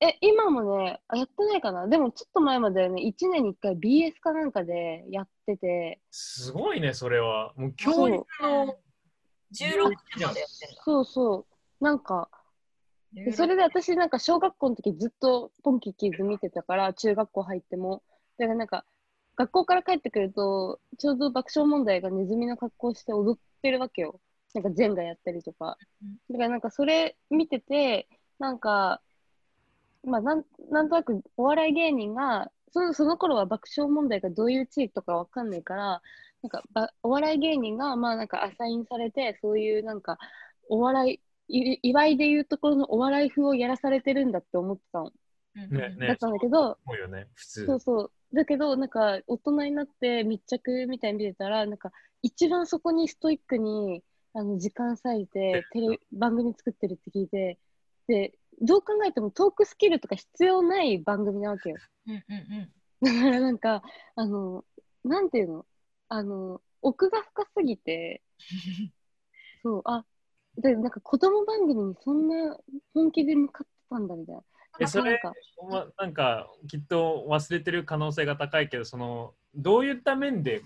[0.00, 7.52] え、今もね、あやってないかなでもちょっと前までね、1年に1回 BS かなんかでやってて、すごいね、それは。
[7.56, 8.76] もう教育の。
[9.54, 10.82] 16時までやってんだ。
[10.84, 11.46] そうそ
[11.80, 12.28] う、なんか、
[13.12, 18.02] でそれで私なんか小学校の時ずっとポンキッキーズ見てたから中学校入っても
[18.38, 18.86] だからなんか
[19.36, 24.20] 学校から帰ってくるとちょうど爆笑問題がネズミの格好して踊ってるわけよ
[24.54, 29.00] なんかジェンガやったりとかうんだからなんかそれ見ててなんか
[30.04, 36.02] まあなんなんとなくお笑い芸人がそのその頃は爆笑問題がどういう地位とかわかんないから
[36.42, 40.18] なんかばお笑い芸人がまあなんかアサインされてそういうなんか
[40.68, 45.12] お笑いい祝いでいうところのお笑い風をやらされてるんだって思ってたの。
[45.54, 47.66] うんねねだったんだけど、思うよね、普通。
[47.66, 48.12] そうそう。
[48.32, 51.92] だけど、なんか、大人になって密着みたいに見てたら、なんか、
[52.22, 54.02] 一番そこにストイックに、
[54.34, 57.58] あの、時間割いて、テレ番組作ってるって聞いて、
[58.06, 61.76] で、どう考えてもトークスキルとか必要ない番組なわけよ。
[62.06, 63.82] うんうんうんだからなんか、
[64.14, 64.64] あの、
[65.04, 65.66] なんていうの？
[66.08, 68.22] あの、奥が深すぎて、
[69.64, 70.04] そう、あ、
[70.56, 72.56] で、なんか子供番組にそんな
[72.94, 74.42] 本気で向かってたんだみたいな。
[74.80, 75.34] えそれなんか、
[75.70, 80.62] まなんかきっと忘れてる可能性が高いけどそのどういった面で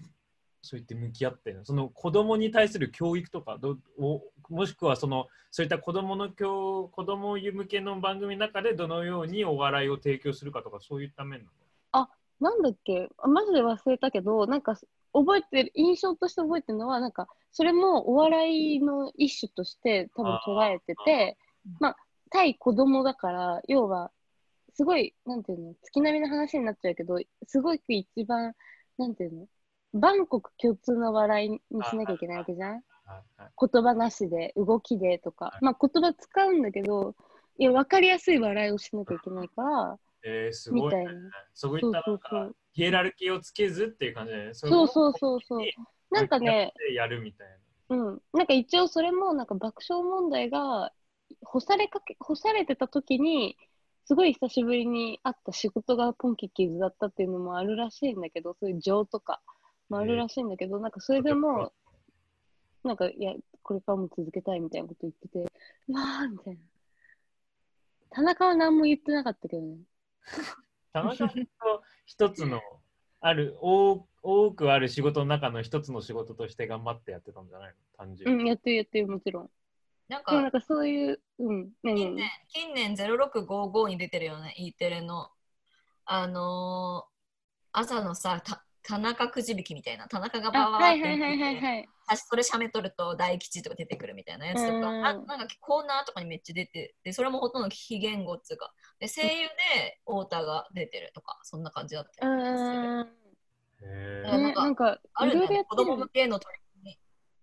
[0.62, 1.64] そう言って向き合ってるの？
[1.64, 11.50] その子供に対する教育とかどおもしくはそのそういった子供の教子供向けの番組の中でどのようにお笑いを提供するかとかそういった面なの？
[12.38, 13.08] なんだっけ？
[13.16, 14.78] あマジで忘れたけど、なんか
[15.14, 21.38] 覚えてる、印象として覚えてるのは、なんか、それもお笑いの一種として多分捉えてて
[21.80, 21.96] まあ、
[22.30, 24.10] 対子供だから、要は、
[24.74, 28.54] すごい、なんていうの、月並みの話になっちゃうけど、すごく一番、
[28.98, 29.46] なんていうの、
[29.92, 32.82] 万国共通の笑いにしなきゃいけないわけじゃん？
[33.58, 35.52] 言葉なしで、動きでとかは。
[35.60, 37.14] いまあ、言葉使うんだけど、
[37.58, 42.56] いや、わかりやすい笑いをしなきゃいけないから、えー、すごい、ねみたいな。、そういそうったそうそう。
[42.72, 45.66] ヒエラルキーをつけずっていう感じだよねそうそうそうそう。
[46.10, 47.48] なんかね、やるみたい
[47.88, 48.22] うん。
[48.34, 50.92] なんか一応それも、なんか爆笑問題が
[51.42, 53.56] 干されかけ、干されてた時に、
[54.04, 59.40] すごい久しぶりに会った仕事がポンキッキーズだったっていうのもあるらしいんだけど、そういう情とか
[59.88, 61.72] もあるらしいんだけど、なんかそれでも、
[62.84, 65.52] なんか、いや、これからも続けたいみたいなこと言ってて、
[65.88, 66.60] うわーみたいな。
[68.10, 69.76] 田中は何も言ってなかったけどね。
[70.92, 71.02] な。
[71.02, 72.60] 田中と一つの
[73.20, 78.06] ある 多多くある仕事の中の一つの仕事として頑張ってやってたんじゃないの？
[78.06, 78.42] 単純に。
[78.42, 79.50] うん、やってるやってる、もちろん。
[80.08, 85.30] なんでもなんかかそういう、うん、近年近年0655に出てるよね E テレの。
[86.04, 87.16] あのー
[87.78, 90.08] 朝のさた田中くじ引きみたいな。
[90.08, 91.88] 田中がバーあ、バーってはいはいはいはいはい。
[92.06, 103.08] あそれ写メ撮ると大吉とか出てくるみたいなやつとか、うんあなんかコーナーとかにめっちゃ出てでそれもほとんど非言語っつうかで声優で太田が出てるとかそんな感じだったうよねーん。
[103.82, 104.38] へー。
[104.38, 105.64] ね、なんかなんか、あるね。
[105.68, 106.96] 子供向けの取り組みっ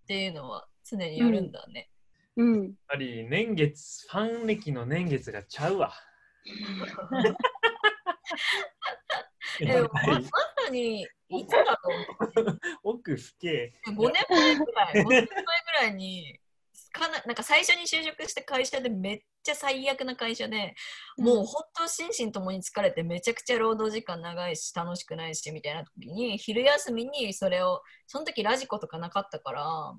[0.08, 1.90] ていうのは常にやるんだね、
[2.36, 2.64] うん。
[2.64, 5.94] やっぱり年月、ファン歴の年月がちゃうわ。
[9.62, 10.28] えままさ
[10.72, 11.78] にいつだろ
[12.52, 12.60] う？
[12.84, 13.74] 奥深け。
[13.88, 15.28] 5年前ぐらい、5年前ぐ
[15.74, 16.40] らいに、
[16.92, 20.76] かななんか最初に就職した会社でめっちゃ最悪な会社で、
[21.18, 29.96] もう本当心身ともに疲れてめちゃくちゃ労働時間長いし楽しくないしみたいな時に昼休みにそれをその時ラジコとかなかったから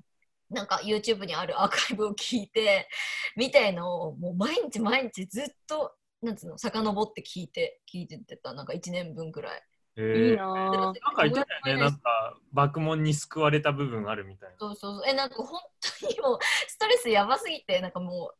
[0.49, 2.87] なんか YouTube にある アーカイブを聞いて
[3.35, 9.63] みたいのをもう毎日毎日ずっとなんつうの遡って聞いて聞いててたなんか1年分くらい。
[9.97, 10.45] いいへーなぁ。
[10.77, 14.55] なんか言ってたよね、なんか、爆問に救われた部分あるみたいな。
[14.59, 15.09] そうそうそう。
[15.09, 15.59] え、なんか本
[16.01, 18.33] 当にもう、ストレスやばすぎて、なんかも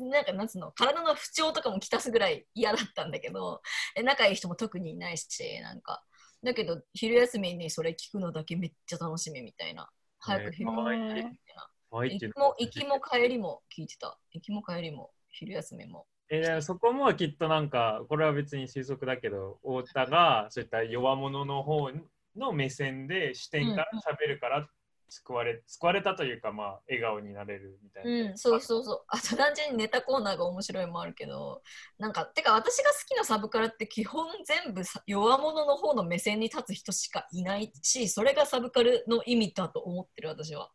[0.00, 3.62] う、なんかなんつうの、体の不調とかもきたすぐらい嫌だったんだけど、
[3.94, 6.02] え仲いい人も特にいないし、なんか、
[6.42, 9.88] だけど、昼休みにそれ聞くのだけめっちゃ楽しみみたいな。
[10.26, 11.22] 早く昼休みねみたい
[11.56, 11.68] な。
[11.90, 14.18] フ行きも行きも帰りも聞いてた。
[14.32, 16.06] 行きも帰りも、昼休みも。
[16.28, 21.90] えーそこもきっとなんかこれは別に推測だけど太田がそういった弱者の方
[22.34, 24.68] の目線で視点から喋るから
[25.08, 28.30] 救われ救われたというかまあ笑顔になれるみたいな。
[28.30, 29.04] うん、そうそうそう。
[29.08, 31.62] あと単純にネタコーナーが面白いもあるけど、
[31.98, 40.70] なんか、てか私が好きなサブカルって基本全部さ弱者の方の目線に立つ人しかいないし、それがサブカルの意味だと思ってる私は。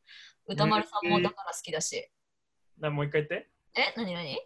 [0.48, 2.10] 歌丸さんもだから好きだし。
[2.80, 4.40] なもう一回言ってえ、なになに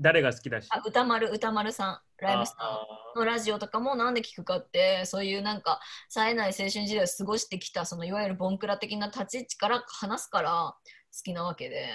[0.00, 0.68] 誰が好きだし。
[0.70, 3.18] あ、歌丸、歌丸さん、ライブスタあー。
[3.18, 10.76] のラジオとかもなんで聞くかって、そういうなんか、冴えない青春時代を過ごしてきた、そのいわゆるボンクラ的な立ち位置から話すから好
[11.24, 11.88] きなわけで、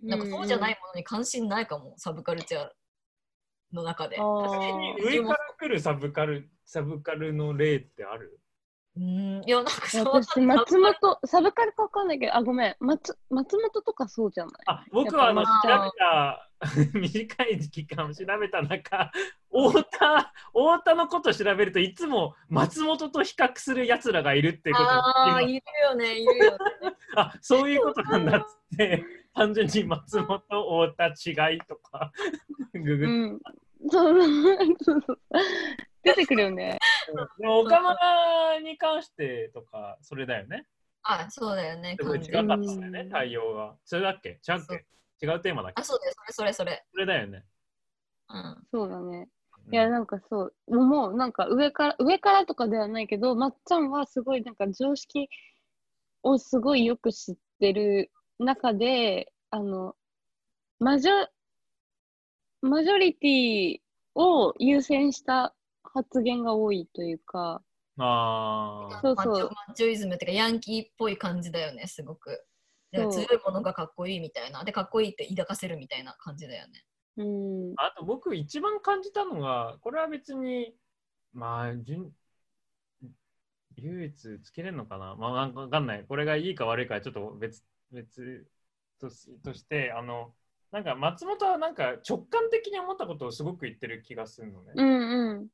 [0.00, 2.68] なんかそうじゃないものに関心ないかも、サブカルチャー
[3.72, 4.18] の中で。
[5.02, 8.40] 上から来るサブカルサブカルの例ってある？
[8.98, 14.52] うん、いや、なんかそう私、松本、サブカルかわかんないけど、あ、ごめん、松松本とかそうじゃない？
[14.66, 16.48] あ僕はあのや調べた
[16.98, 19.12] 短い時間を調べた中
[19.52, 26.58] 太田太田のこと調べるといつも松本と比較するやつらがいるっていうことああ、にいるよね、いるよね。
[27.14, 30.40] あそういうことなんだっつって単純に松本
[30.88, 32.10] 太田違いとか
[32.72, 33.40] ググっうん。
[33.90, 34.22] そう
[34.82, 35.20] そうそう。
[36.02, 36.78] 出てくるよね。
[37.38, 40.66] でも岡村に関してとかそれだよね。
[41.02, 44.28] あ、そうだよね、すごい違かったんだよね対応がそれだっけ？
[44.46, 44.66] 違うっ
[45.20, 45.26] け？
[45.26, 45.80] 違うテーマだっけ？
[45.80, 46.84] あ、そうだよ、それそれそれ。
[46.92, 47.44] それだよね。
[48.28, 48.66] うん。
[48.70, 49.28] そうだね。
[49.66, 49.74] うん。
[49.74, 55.30] いや、なんかそう、もうなんか上から、上からとかではないけど、まっちゃんはすごいなんか常識
[56.22, 59.96] をすごいよく知ってる中で、あの、
[60.78, 61.28] マジョ、
[62.60, 63.80] マジョリティ
[64.14, 65.54] を優先した
[65.94, 67.62] 発言が多いというか、
[67.98, 69.00] あー。
[69.00, 69.50] そうそう。
[69.66, 72.44] マッチョイズムっていうかヤンキーっぽい感じだよねすごく。
[72.92, 74.64] 強いものがかっこいいみたいな。
[74.64, 76.84] でかっこいいって抱かせるみたいな感じだよね。
[77.18, 80.74] うん、あと僕一番感じたのが、これは別に、
[81.32, 82.12] まあ、順
[83.76, 85.16] 唯一つけれるのかな。
[85.16, 86.04] まあ、なんかわかんない。
[86.08, 88.46] これがいいか悪いかはちょっと別別
[89.00, 90.32] としとして、あの、
[90.70, 94.72] なんか松本はなんか直感的に思ったことをすごく言ってる気がするのね。
[94.76, 95.48] うんうん。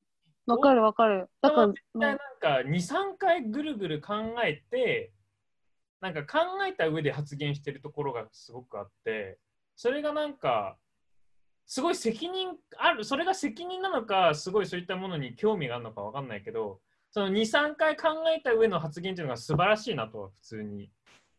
[0.47, 1.31] わかるわかる。
[1.41, 5.13] だから、絶対なんねか2、3回ぐるぐる考えて、
[6.01, 9.39] なんか考えた上で発言してるところがすごくあって、
[9.75, 10.77] それがなんか、
[11.67, 16.81] すごい責任ある、それが責任なのか、すごいそういったものに興味があるのかわかんないけど、
[17.11, 20.91] その2、3回考えた上の発言っていうのが素晴らしいなとは普通に。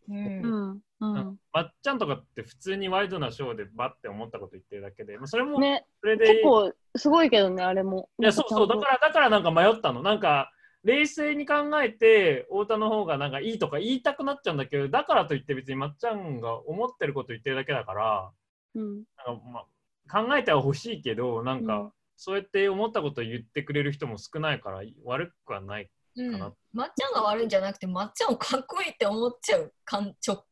[0.07, 8.10] うんまっちゃんとかって普通にワイドなショーでバッて思ったこと言ってるだけで、まあそれもね、それで、結構すごいけどね、あれも。
[8.19, 10.01] いや、そうそう、だから、だからなんか迷ったの。
[10.01, 10.51] なんか、
[10.84, 18.31] 冷静に考えて、太田の方がなんかいいとか言いたくなっちゃうんだけど、だからといって別にまっちゃんが思ってること言ってるだけだから、
[18.75, 19.65] うん、なんかま
[20.08, 21.91] あ、考えては欲しいけど、なんか、うん。
[22.17, 25.89] そうやって思ったことを言ってくれる人も少ないから、悪くはない。
[26.17, 26.31] うん。
[26.31, 30.45] かなまっちゃんが悪いんじゃなくてまっちゃんをかっこいいって思っちゃう感直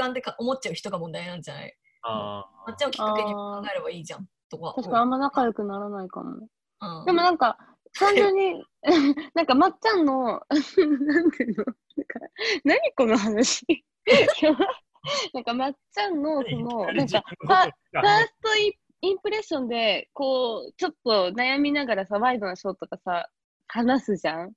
[0.00, 1.74] 感でか思っちゃう人が問題なんじゃない？
[2.02, 4.72] あまっちゃんをきっかけに考えればいいじゃんとか。
[4.74, 6.48] 確かにあんま仲良くならないかも。
[6.80, 7.04] うん。
[7.04, 7.58] でもなんか、
[7.98, 8.64] 単純に、
[9.34, 11.64] なんかまっちゃんの、なんていうの？
[11.64, 12.20] なんか
[12.64, 13.66] 何この話？
[15.34, 23.28] なんかまっちゃんの、その、なんか、ファファーストイインプレッションで、こう、ちょっと悩みながらさ、ワイドなショーとかさ、
[23.66, 24.52] 話すじゃん？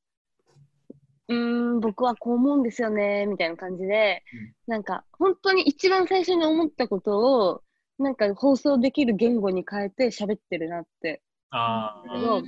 [1.30, 1.38] うー
[1.76, 4.24] ん、僕はこう思うんですよね、みたいな感じで、
[4.68, 7.64] なんか、本当に一番最初に思ったことを、
[8.00, 11.22] なんか放送できる言語に変えて喋ってるなって。
[11.52, 12.12] あー。
[12.12, 12.42] けど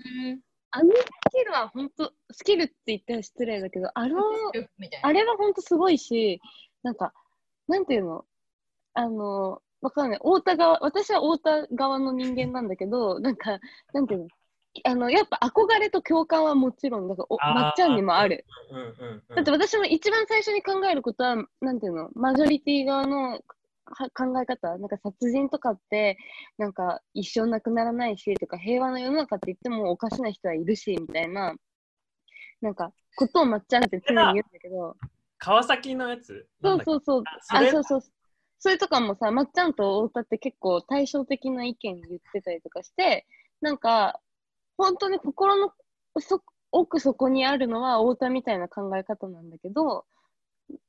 [0.72, 0.98] あのス
[1.32, 4.20] キルは本当、スキルって言ったら失礼だけど、あの、
[4.78, 6.42] みたいなあれは本当すごいし、
[6.84, 7.14] なんか、
[7.70, 8.26] なんていうの？
[8.94, 10.20] あの、わかんない。
[10.20, 13.60] 太田側、私は太田側の人間なんだけど、なんか、
[13.94, 14.28] なんていうの？
[14.84, 18.46] あの、やっぱ憧れと共感はもちろん、だからおまっちゃんにもある。
[18.72, 26.18] うんうんうんだって私も一番最初に考えることは、なんていうのマジョリティ側のは考え方なんか殺人とかって、
[26.58, 31.54] なんか一生なくならないし、とか平和な世の中って言ってもおかしな人はいるし、みたいな、
[32.62, 34.96] なんか、ことをまっちゃんって常に言うんだけど、
[35.38, 36.48] 川崎のやつ？
[36.62, 37.24] そうそうそう。
[37.50, 38.04] あ、そうそう。
[38.60, 43.28] それとかもさ、まっちゃんと太田って結構対照的な意見言ってたりとかして、
[43.60, 44.22] なんか、
[44.78, 45.72] 本当に心の
[46.20, 50.06] そ奥底にあるのは太田みたいな考え方なんだけど、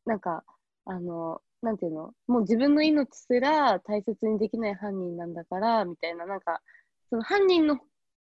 [0.04, 0.42] なんか、
[0.84, 2.12] あの、なんていうの？
[2.26, 6.60] もう自分の命すら大切にできない犯人なんだから、みたいな、なんか、
[7.08, 7.78] その犯人の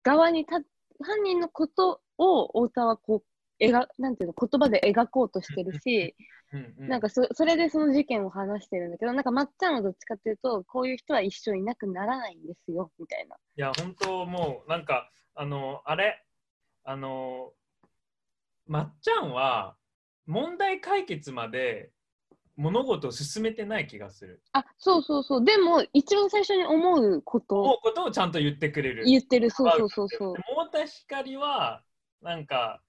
[0.03, 0.65] 側に犯
[1.23, 3.23] 人のことを太田はこ
[3.61, 4.49] う描なんていうの？
[4.49, 6.17] 言葉で描こうとしてるし、
[6.53, 6.89] うんうん。
[6.89, 13.37] なんかそそれでその事件を話してるんだけどなんかまっちゃんはどっちかっていうとこういう人は一生いなくならないんですよみたいな。
[13.37, 16.25] いや、本当もう、なんか、あの、あれ、
[16.85, 17.53] あの、
[18.67, 19.77] まっちゃんは、
[20.27, 21.91] 問題解決まで
[22.57, 24.41] 物事を進めてない気がする。
[24.53, 29.05] あそうそうそうでも一番最初に思うことを思うことをちゃんと言ってくれる。
[29.05, 31.83] 言ってるそうそうそうそうでも太田光は、
[32.23, 32.81] なんか、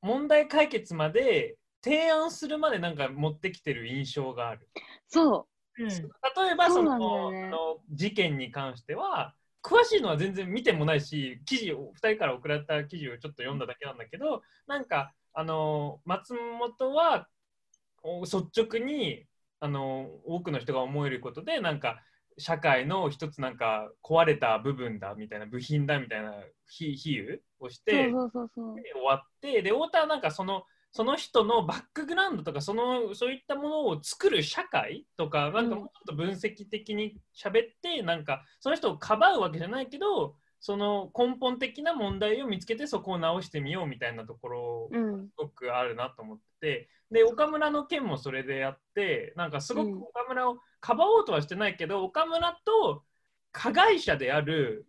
[0.00, 4.68] 問題解決まで提案するまでなんか持ってきてる印象がある。
[5.08, 17.28] そうん例えばその,、ねあの事件に関しては詳しいのは全然見てもないし記事を2人から送られた記事をちょっと読んだだけなんだけどなんかあの松本は
[18.02, 19.24] お率直に
[19.60, 22.00] あの多くの人が思えることでなんか
[22.38, 26.32] 社会の一つなんか壊れた部分だみたいな部品だみたいな
[26.68, 28.74] 比比喩をしうてそうそうそうそう。
[28.76, 30.62] 終わってで太田はなんかその
[30.92, 45.26] その人のバックグラウンドとかそのそういったものを作る社会とかなんかもうちょっと分析的に喋って、なんかその人をかばうわけじゃないけどその根本的な問題を見つけてそこを直してみようみたいなところうん。
[45.28, 50.02] すごくあるなと思ってで岡村の件もそれでやってなんかすごくうん。
[50.02, 53.04] 岡村をかばおうとはしてないけど、岡村と
[53.52, 54.86] 加害者である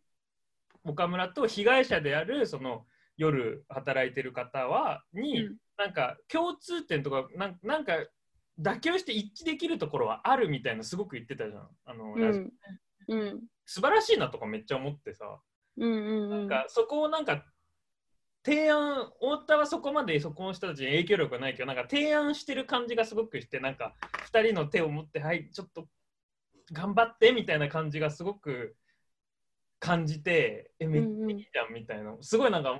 [0.84, 2.86] 岡村と被害者であるその
[3.18, 7.94] 夜働いてる方はに、うんなんか共通点とかなんなんか
[8.60, 11.68] 妥協して一致できるところはあるみたいなすごく言ってたじゃん。
[11.86, 12.54] あの、うん。
[13.08, 13.44] うん。
[13.66, 15.40] 素晴らしいなとかめっちゃ思ってさ、
[15.78, 16.30] うんうんうん。
[16.30, 17.44] なんかそこをなんか
[18.46, 23.96] 提案太田はそこまでそこの人たちに影響力はないけどなんか提案してる感じがすごくしてなんか
[24.32, 25.88] 2人の手を持ってはいちょっと
[26.72, 28.76] 頑張ってみたいな感じがすごく
[29.80, 32.16] 感じてえめっちゃいいじゃんみたいな。
[32.22, 32.80] すごいなんか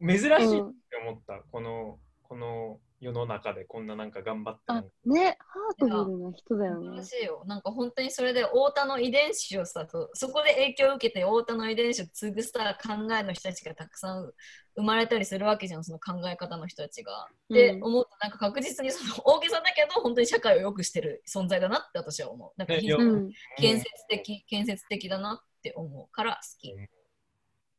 [0.00, 1.98] 珍しいって思った、この
[2.28, 4.72] この世の中でこんななんか頑張って
[5.08, 7.04] ねハートフルな人だよね。
[7.04, 7.44] しいよ。
[7.46, 14.32] なんか本当にそれで太田の遺伝子をさ、そそこで影響を受けて太田の遺伝子を継ぐさ考えの人たちがたくさん
[14.76, 17.28] 生まれたりするわけじゃん、その考え方の人たちが。
[17.50, 22.52] で、うん思うとなんか確実にその大げさだけど本当に社会を良くしてる存在だなって私は思う。
[22.56, 26.74] なんか非常にうん建設的、建設的だなって思うから好き。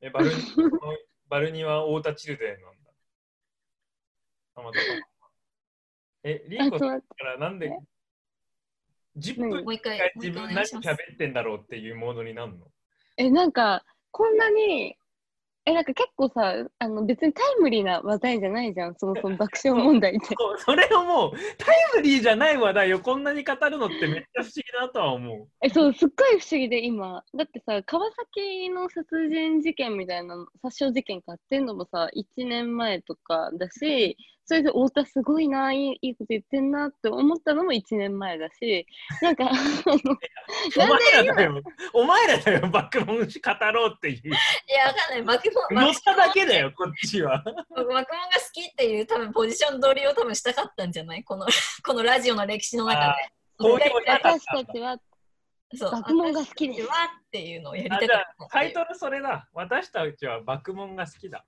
[0.02, 0.34] えバル ニ
[1.28, 2.87] バルニは太田チルデンなんだ。
[4.58, 4.84] たまたま。
[6.24, 7.70] え、リンコさんからなんで
[9.18, 10.66] 10何分もう一回、自分何。
[10.66, 12.68] 喋ってんだろうっていうモードになるの？
[13.18, 14.96] えなんかこんなに
[15.66, 20.28] えなんか結構さあの別にタイムリーな話題じゃないじゃんそもそも爆笑問題って。
[20.40, 25.50] そうそれをもうタイムリーじゃない話題をこんなに語るのってめっちゃ不思議だとは思う。
[25.62, 34.16] えそうすっごい不思議で今だってさ川崎の殺人事件みたいなの殺傷事件かっていうのもさ1年前とかだし
[34.48, 38.88] それで太田すごいないいいいこと言ってんなって思ったのも1年前だし
[39.22, 40.18] なんか あの
[40.78, 41.62] お前らだよ。
[41.94, 44.22] お前らだよ、バックン語ろうっていう。
[44.28, 44.32] い
[44.74, 45.22] や、わかんない。
[45.24, 47.44] 爆問乗っただけだよ、こっちは。
[47.44, 48.06] 爆問が好
[48.54, 51.24] きっていう多分ポジション取りを多分したかったんじゃない？
[51.26, 51.46] この
[51.86, 53.32] このラジオの歴史の中で。
[54.06, 54.98] 私たちは
[55.76, 58.08] そう爆問が好きですはっていうのをやりたかっ
[58.40, 58.48] た。
[58.50, 59.50] タイトルそれだ。
[59.54, 61.46] 私たちは爆問が好きだ。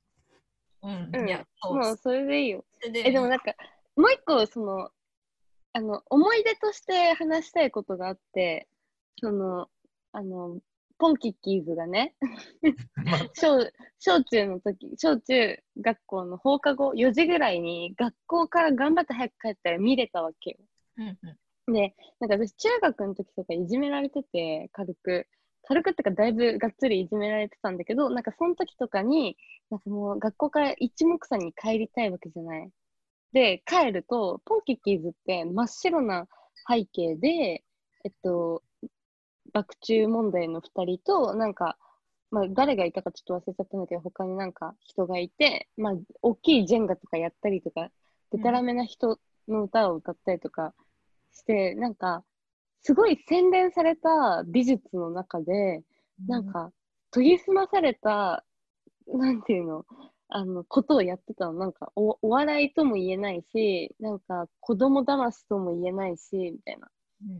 [0.81, 1.27] うん、うん。
[1.27, 2.65] いや、もうそれでいいよ。
[2.85, 3.53] えでもなんか
[3.95, 4.89] もう一個その
[5.73, 8.67] あの思い出として話したいことがあって
[9.19, 9.67] その
[10.11, 10.59] あの
[10.97, 12.15] ポンキッキーズがね
[13.35, 13.69] 小
[13.99, 20.57] 小中の時小中学校の放課後4時ぐらいに学校から頑張って早く帰ったら見れたわけよ。
[20.97, 21.19] うん
[21.67, 21.73] うん。
[21.73, 25.27] でなんか私中学の時とかいじめられてて軽く
[25.63, 29.37] 軽くってかだいぶがっつりいじめられてたんだけどなんかその時とかに
[29.69, 32.69] なんかもう学校から一目散に帰りたいわけじゃない。
[33.31, 36.27] で帰るとポンキッキーズって真っ白な
[36.67, 37.63] 背景で
[38.03, 38.63] えっと
[39.53, 41.77] 爆中問題の2人となんか、
[42.31, 47.89] まあ、誰がいたかちょっと忘れちゃったんだけど他になんか人がいて、まあ、大きいジェンガとかやったりとか
[48.31, 50.73] でたらめな人の歌を歌ったりとか
[51.31, 52.23] して、なんか
[52.81, 55.83] すごい洗練された美術の中で
[56.27, 56.71] なんか
[57.11, 58.43] 研ぎ澄まされた
[59.07, 59.85] なんていうの
[60.29, 61.53] あのことをやってたの。
[61.53, 66.87] なんかおお笑いとも言えないしなんか子供騙しとも言えないしみたいな。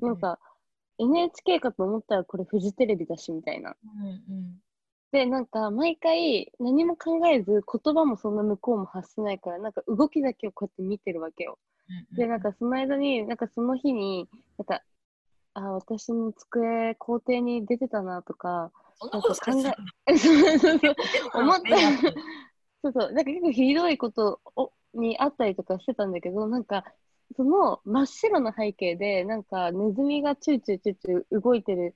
[0.02, 0.40] うんなんか
[1.02, 3.76] NHK かと思ったらこれフジテレビだしみたいな。
[4.02, 4.60] うんうん。
[5.12, 11.58] でなんか毎回何も考えず言葉もそんな向こうも発しないからなんか動きだけをこうやって見てるわけよ。
[12.12, 12.18] うん。
[12.18, 14.28] でなんかその間になんかその日に
[14.58, 14.82] なんか
[15.60, 20.18] あ私の机校庭に出てたなとかそんなことされてたの？
[20.18, 20.96] そうそうそう出て
[21.32, 21.62] たの思った。
[22.82, 26.86] そうそう、なんか結構ひどいことをにあったりとかしてたんだけど、なんか、
[27.36, 31.94] その真っ白な背景で、なんかネズミがチューチューチューチュー動いてる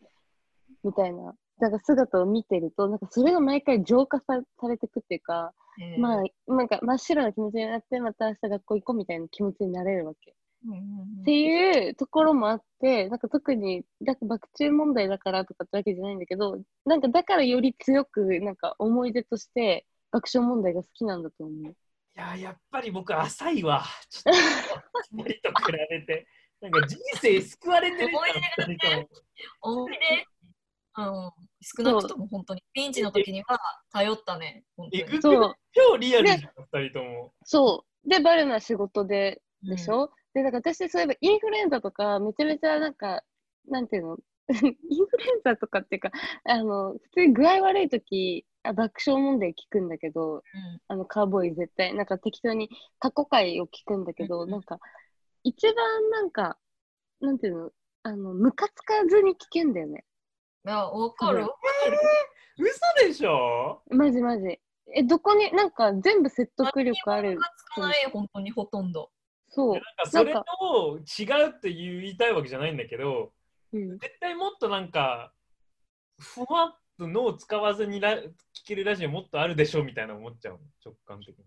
[0.84, 10.36] みたいな、なんか姿を見てると、なんかそれが毎回浄化さされてくっていうか、えーまあ、なんか真っ白な気持ちになって、また明日学校行こうみたいな気持ちになれるわけ。
[10.66, 21.76] うんうんうんっていうところもあって、なんか特に、だ爆笑問題だからとかってわけじゃないんだけど、なんかだからより強く、なんか思い出として爆笑問題が好きなんだと思う。
[22.16, 24.36] いややっぱり僕浅いわちょっ
[25.16, 26.28] とと比べて
[26.62, 29.08] なんか人生救われてる思い出がね
[29.62, 29.98] 思い出、
[30.98, 33.58] うん、少なくとも本当にピンチの時には
[33.92, 35.22] 頼ったね、本当に。
[35.22, 38.10] そう、超リアルじゃん二人ともそう。
[38.10, 43.24] で、バルな仕事で、でしょ、で、なんか私、そういえばインフルエンザとか、めちゃめちゃなんか、
[43.68, 44.18] なんていうの？
[44.50, 46.12] インフルエンザとかっていうか、
[46.46, 50.42] あの、普通に具合悪い時あ爆笑問題聞くんだけど、うん
[50.88, 52.70] あの、カーボーイ絶対、なんか適当に
[53.00, 54.80] 過去回を聞くんだけど、うんなんか、
[55.44, 56.58] 一番なんか、
[57.22, 57.72] なんていうの、
[58.04, 60.04] あの、ムカつかずに聞けんだよね。
[60.66, 61.38] いや、わかる。
[61.38, 61.98] うんわかる
[62.58, 63.82] 嘘でしょ？
[63.90, 64.60] マジマジ。
[64.96, 67.42] え、どこに、なんか全部説得力ある何も。
[67.58, 69.10] つかない、本当にほとんど。
[69.54, 69.82] そうなん。
[69.82, 73.32] かそれと違うって言いたいわけじゃないんだけど
[73.72, 74.00] うん。
[74.00, 75.32] 絶対もっとなんか
[76.20, 78.28] ふわっと脳を使わずにラ聞
[78.66, 81.46] けるラジオもっとあるでしょみたいな思っちゃう直感的に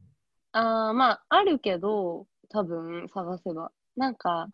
[0.52, 3.70] ああ、まあ、あるけど、多分探せば。
[3.94, 4.48] なんか、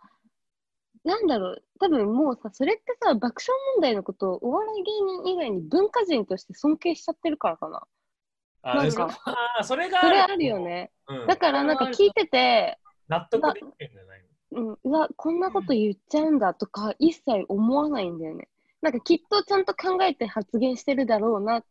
[1.04, 4.90] なんだろう、多分もうさ、それってさ、爆笑問題のことをお笑い芸
[5.22, 7.82] 人以外に文化人として尊敬しちゃってるからかな。
[8.64, 10.90] あなんかそれあそれがそれあるよ、ね。
[11.08, 12.78] うんだからなんか聞いてて、
[13.12, 18.48] 納得できるんじゃないうん、うわ、こんなこと言っちゃうんだとか、一切思わないんだよね。
[18.82, 21.62] なんかきっとちゃんと考えて発言してるだろうな。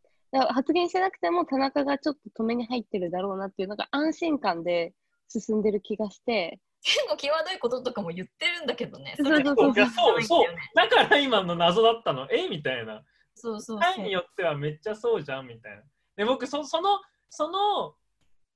[0.48, 4.94] 発言してなくても田中がちょっと止めに入ってるだろうなっていう、なんか安心感で
[5.28, 9.14] 進んでる気がして、結構際どいこととかも言ってるんだけどね。
[9.16, 9.74] そうれがそうそう。
[9.74, 10.22] いやそう。
[10.22, 10.46] そう。
[10.74, 12.26] だから今の謎だったの？
[12.32, 12.48] え？
[12.48, 13.04] みたいな。
[13.34, 13.94] そうそうそう。
[13.94, 15.46] 回によってはめっちゃそうじゃん？
[15.46, 15.82] みたいな。
[16.16, 17.94] で僕そそのその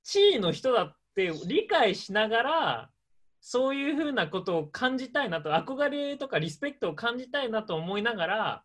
[0.03, 2.89] 地位の人だって理解しながら
[3.41, 8.63] そういうふうなことを感じたいなと憧れとかリスペクトを感じたいなと思いながら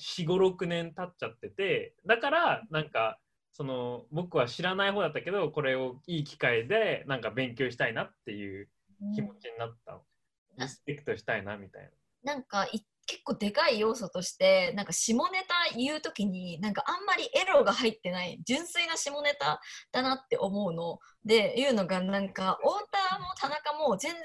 [0.00, 3.18] 456年経っちゃっててだからなんか
[3.52, 8.68] その僕は知らない方だったけどこれをいい機会でなんか勉強したいなっていう
[9.02, 10.00] うん気持ちになったの、
[10.58, 11.82] リスペクトしたいなみたい
[12.24, 12.34] な。
[12.34, 19.60] なんかい結構でかい要素としてなんか下ネタ言うときになんかあんまりエロが入ってない純粋な下ネタ
[19.92, 24.20] だなって思うのでいうのがなんか太田も田中も全然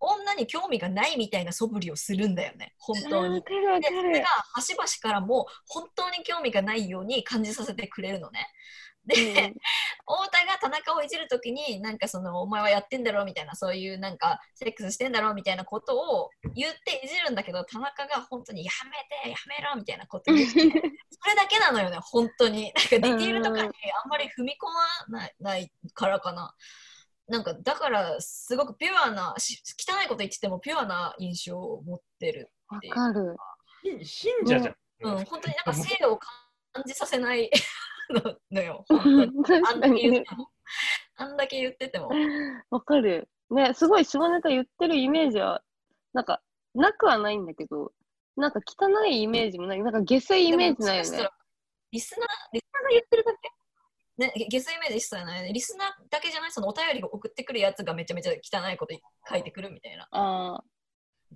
[0.00, 3.40] 女に興味がないみたいな素振りをするんだよね本当に。
[3.40, 3.44] で
[3.88, 4.26] それが。
[4.52, 8.48] 端々からも本当に興味がないように感じさせてくれるのね。
[9.06, 9.54] で、うん。
[10.04, 22.72] 太田が田中をいじるときになんかそのお前はやってんだろみたいなそういうなんかセックスしてんだろみたいなことを言っていじるんだけど田中が本当にやめてやめろみたいなこと言って それだけなのよね本当に。
[22.74, 24.66] なんかディティールとかにあんまり踏み込
[25.10, 26.54] まないないからかな
[27.26, 33.36] なんかだからすごくピュアなし汚いこと言っててもピュアな印象を持ってるわかる。
[33.82, 34.74] 信信者じゃん。
[35.00, 37.50] うん本当になんか性を感じさせない
[38.10, 40.34] ののよ 本当にあんだけ言っにて。
[40.34, 40.50] も
[41.16, 42.10] あんだけ言ってても
[42.70, 43.28] わかる。
[43.50, 45.62] ね、すごい下ネタ言ってるイメージは、
[46.12, 46.42] なんか、
[46.74, 47.92] なくはないんだけど、
[48.36, 49.82] なんか汚いイメージもない。
[49.82, 51.28] なんか下水イメージないよね。
[51.92, 53.50] リスナー、リスナーが言ってるだけ
[54.16, 55.52] ね、ゲゲスイメージ一切ないね。
[55.52, 58.96] リスナーだけじゃない、そのお便りが送ってくるやつがめちゃめちゃ汚いこと
[59.28, 60.06] 書いてくるみたいな。
[60.10, 60.64] ああ、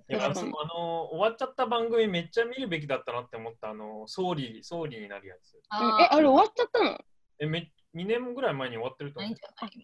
[0.09, 5.53] いやあのあの終わっちゃった番組めっちゃ見るべきだったなって思ったあの総理総理になるやつ。
[5.53, 6.97] うんえ、あれ終わっちゃったの？
[7.39, 9.35] えめ2年ぐらい前に終わってると思う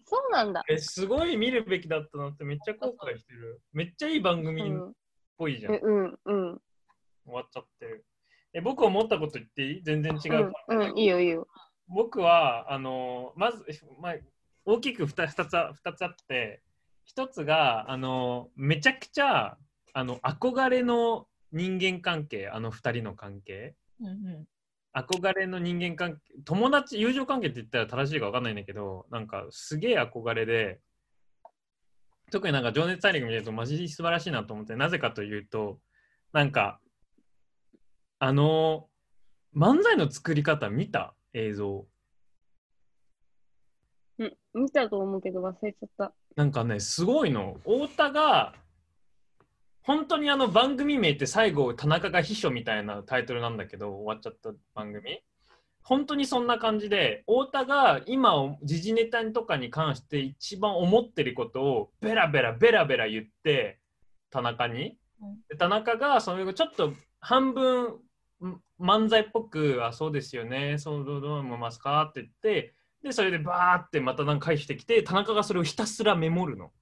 [0.04, 0.62] そうなんだ。
[0.68, 3.60] えすごい見るべきだったなってめっちゃ後悔してる。
[3.72, 4.92] めっちゃいい番う組っん、
[5.38, 5.74] ぽいじゃん。
[5.74, 6.60] えうん、うん、
[7.24, 8.04] 終わっちゃってる。
[8.52, 9.82] え僕思ったこと言っていい？
[9.84, 10.52] 全然違う。
[10.68, 11.46] うん、うん、いいよ、いいよ。
[11.88, 13.64] 僕はあのまず、
[14.00, 14.14] まあ、
[14.64, 16.62] 大きく 2, 2, つあ2つあって
[17.16, 19.56] 1つがあのめちゃくちゃ
[19.98, 23.74] あの憧れの人間関係あの2人の関係。
[23.98, 24.46] うんうん。
[24.94, 30.80] 憧れの人間関係友達友情関係って言ったら正しいか分かんないんだけどなんかすげえ憧れで
[32.30, 35.78] 特になんか情熱大陸見てるとマジで素晴らしいなと思ってなぜかというと
[36.34, 36.78] なんか
[38.18, 38.88] あの
[39.56, 41.14] 漫才の作り方見た？
[41.32, 41.86] 映像。
[44.18, 46.12] うん、見たと思うけど忘れちゃった。
[46.36, 47.56] なんかねすごいの。
[47.64, 48.54] 太田が
[49.86, 55.20] 本当にあの番組名って最後田中が秘書みたいなタイトルなんだけど終わっちゃった番組
[55.84, 63.78] 本当にそんな感じで太田が今時事ネタとかに関して一番思ってることをベラベラベラベラ言って
[64.30, 72.74] 田中にうんで田中がそれをちょっと半分ん漫才っぽく「あそうですよねそうどうどう思いますか?」って言って
[73.04, 76.72] でそれでバーってまたなんか返してきて田中がそれをひたすらメモるの。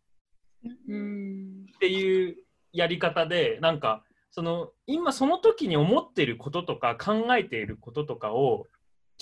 [0.89, 1.67] うん。
[1.75, 2.44] っていう
[2.75, 8.67] やり方でなんかその今その時に思っていることとか考えていることとかを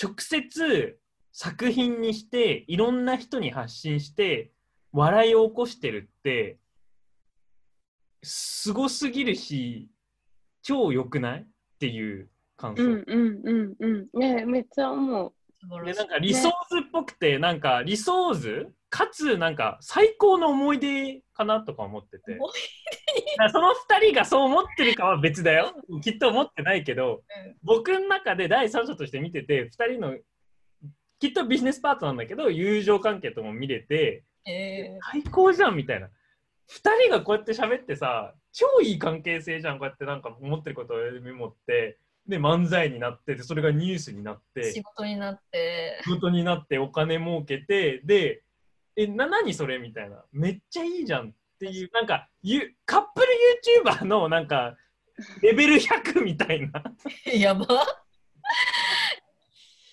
[0.03, 0.98] 直接
[1.32, 4.53] 作品にしていろんな人に発信して
[4.92, 6.59] 笑いを起こしてるって
[8.22, 9.88] すごすぎるし
[10.62, 11.40] 超良くない？
[11.40, 11.44] っ
[11.78, 12.84] ていう感想。
[12.84, 14.18] うんうんうんうん。
[14.18, 15.32] ねめっちゃ思う。
[15.61, 18.68] 素晴らしいでなんか理想図っぽくて、なんか理想図？
[18.88, 23.01] かつなんか最高の思い出かなとか思ってて思いだから
[23.53, 25.75] その2人がそう思ってるかは別だよ。
[26.03, 27.57] きっと思ってないけど、うん。
[27.62, 30.16] 僕の中で第三者として見てて2人の
[31.18, 36.09] きっとビジネスパートなんだけど友情関係とも見れてえ最高じゃんみたいな。
[36.68, 46.01] 2人がこうやって喋ってさ超いい関係性じゃんこうやってなんか思ってることをメモってで漫才になってでそれがニュースになっーて仕事になって。
[46.05, 48.43] 仕事になってお金儲けてで
[48.97, 50.25] えな何それみたいな。
[50.33, 53.26] めっちゃいいじゃんっていうなんかゆカップル
[53.84, 54.74] YouTuber のなんか
[55.42, 56.82] レベル100みたいな。
[57.32, 57.66] やば。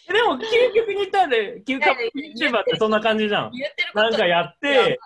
[0.07, 3.51] でも究極に言ったらね究カップル YouTuber ってそんな感じじゃん。
[3.93, 4.97] なんかやって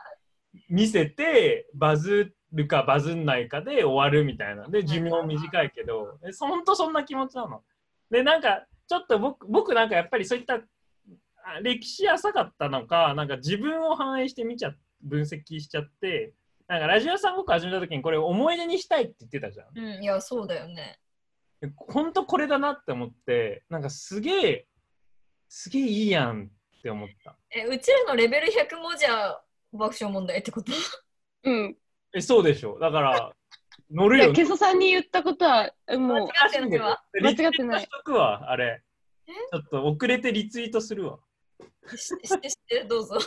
[0.69, 4.65] 見せてバズるかバズんないかで終わるみたいな。
[4.69, 6.17] で寿命短いけど。
[6.25, 7.61] えそほんとそんな気持ちなの？
[8.09, 16.33] でなんかちょっと僕僕なんかやっぱりそういったあ歴史浅かったのかなんか自分を反映して見ちゃ分析しちゃって
[16.67, 19.77] なんかラジオさん僕始めた時にこれ思い出にしたいって言ってたじゃん。
[19.77, 20.99] うんいやそうだよね。
[21.75, 24.67] ほんとこれだなって思ってなんかすげえ
[25.49, 27.35] すげえいいやんって思った。
[27.51, 30.71] えうちらのレベル100もじゃあ爆笑問題ってこと？
[31.43, 31.77] うん。
[32.13, 32.79] えそうでしょ。
[32.79, 33.33] だから
[33.91, 38.81] 乗るいや、よケソさんに言ったことは、もう、間違ってないわ間違ってないリツイートしとくわ、あれ。
[39.27, 39.31] え？
[39.31, 41.19] ちょっと遅れてリツイートするわ。
[41.95, 43.19] ししてしてどうぞ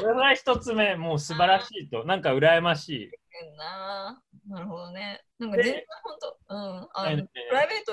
[0.00, 2.04] これが一つ目、もう素晴らしいと。
[2.04, 3.06] なんか羨ましい。
[3.06, 5.22] うんななるほどね。
[5.38, 6.16] なんか全然で本
[6.48, 7.92] 当うんあえのプライベート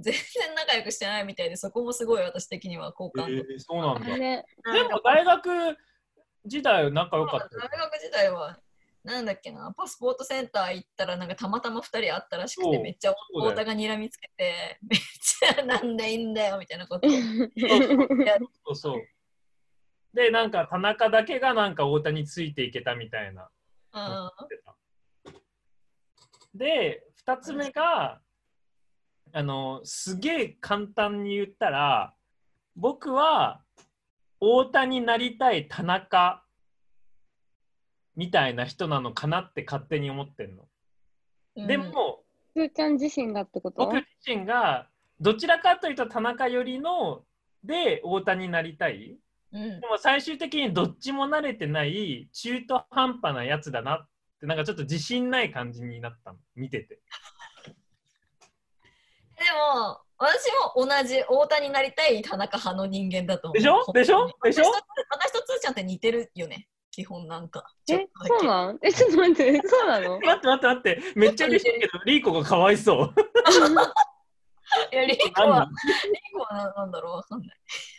[0.00, 4.06] 全然仲良くしてないみたいでそこもすごい私的には好感度、えーそうなんだ。
[4.06, 4.44] でね、
[4.90, 5.76] も大学
[6.46, 7.54] 時代仲良かった？
[7.56, 8.58] よ大学時代は
[9.04, 9.72] なんだっけな。
[9.76, 17.10] パスポートセンター行ったらなんかたまたま2人会ったらしくてめっちゃ太田が睨みつけてめっちゃなんでいいんだよみたいなことを
[18.66, 19.02] そうそう。
[20.14, 23.48] で、なんか田中だけがなんか大谷についていけたみたいな。
[23.92, 24.32] あ
[26.54, 28.20] で、2つ目が、
[29.32, 32.14] あの、すげえ簡単に言ったら、
[32.74, 33.62] 僕は
[34.40, 36.42] 大谷になりたい田中
[38.16, 40.68] みたいな人なのかなって勝手に思ってるの。
[41.56, 42.24] ーでも、
[42.74, 43.84] ちゃん自身がってこと？
[43.84, 44.88] 僕自身が
[45.20, 47.22] どちらかというと田中寄りの
[47.62, 49.16] で大谷になりたい。
[49.52, 49.80] うん。
[49.80, 54.08] でも最終的にどっちも慣れてない中途半端なやつだなっ
[54.40, 56.38] てなんかちょっと自信ない感じになったの。
[56.54, 57.00] 見てて。
[59.38, 59.44] で
[59.74, 63.54] も私も同じ太田になりたい田中派の人間だと思う。
[63.54, 63.84] でしょ？
[63.92, 64.30] でしょ？
[64.42, 64.64] でしょ？
[65.10, 67.64] 私とつーちゃんって似てるよね基本なんか。
[67.86, 70.20] ちょっえそうなんえ、ちょっと待って、そうなの？
[70.24, 71.00] 待って待って待って。
[71.16, 73.14] めっちゃ嬉しいけどリーコがかわいそう。
[74.92, 75.68] いやリーコは
[76.04, 77.48] リーコはななんだろうわかんない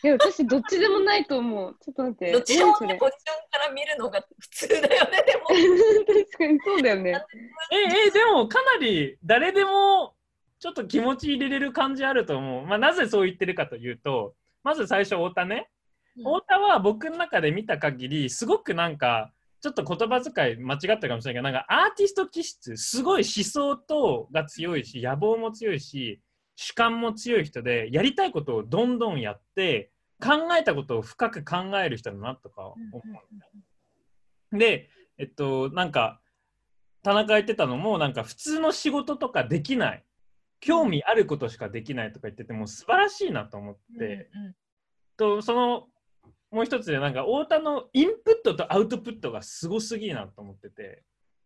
[0.03, 1.76] いや、私、どっちでもないと思う。
[1.80, 2.32] ちょっと待って。
[2.32, 7.24] どっちでも何ねポジションから見るのが普通だよねでも確かにそうだよね。
[7.72, 10.15] ええでもかなり誰でも
[10.59, 12.65] ちょっと気持ち入れれる感じあると思う。
[12.65, 15.69] まあ、なぜそう言ってるかというとまず最初太田ね
[16.17, 26.19] 太田は僕の中で見た限りすごくなんかちょっと言葉遣い間違ったかもしれないけどなんかアーティスト気質すごい思想とが強いし野望も強いし
[26.62, 29.91] 主観も強い人でやりたいことをどんどんやって
[30.22, 33.03] 考えたことを深く考える人だなとか思
[34.51, 34.57] う。
[34.57, 36.22] でえっとなんか
[37.01, 40.05] 田中言ってたのもなんか普通の仕事とかできない
[40.59, 44.30] 興味あることしかできないとか言ってても素晴らしいなと思って。
[44.34, 44.55] うんうん
[45.18, 45.88] とその
[46.49, 51.03] もう一つでなんか太田のインプットとアウトプットがすごすぎなと思ってて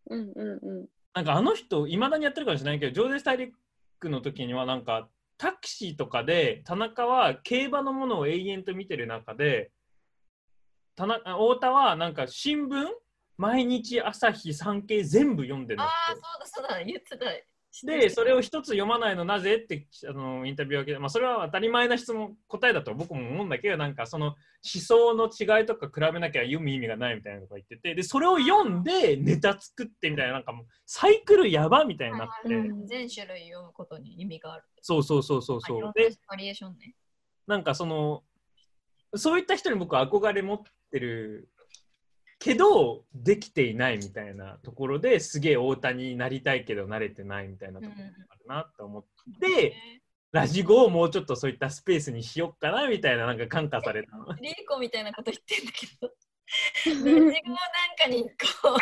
[0.08, 0.86] うんうんうん。
[1.12, 3.58] なんかあの人いまだにやってるかもしれないけどジョーデス大陸
[4.04, 9.70] の時にはなんかタクシーとかで田中は競馬のものを永遠と見てる中で
[10.94, 12.86] 田中太田はなんか新聞
[13.36, 17.26] 毎日朝日産経全部読んでるああそうだそうだ言ってた。
[17.84, 34.64] でそれを一つ読まないのなぜってあのインタビューを受けて、まあ、それは当たり前な質問答えだと僕も思うんだけどなんかその思想の違いとか比べなきゃ読む意味がないみたいなこと言っててでそれを読んでネタ作ってみたいななんかもうサイクルやばみたいになって、うん全種類読むことに意味がある。
[34.80, 36.94] そうそうそうそうそうでバリエーションね。
[37.46, 38.22] なんかその
[39.14, 40.58] そういった人に僕は憧れ持っ
[40.90, 41.48] てる
[42.38, 49.04] けどできていないみたいなところですげえ大谷になりたいけど慣れてないみたいなところがあるなと思っ
[49.40, 49.74] て、
[50.32, 54.26] ラジゴをもうちょっとそういったスペースにしよっかなみたいななんか感化されたの。
[54.40, 56.12] リーコみたいなこと言ってんだけど。
[56.86, 57.32] ラジゴをなん
[57.98, 58.76] かにこ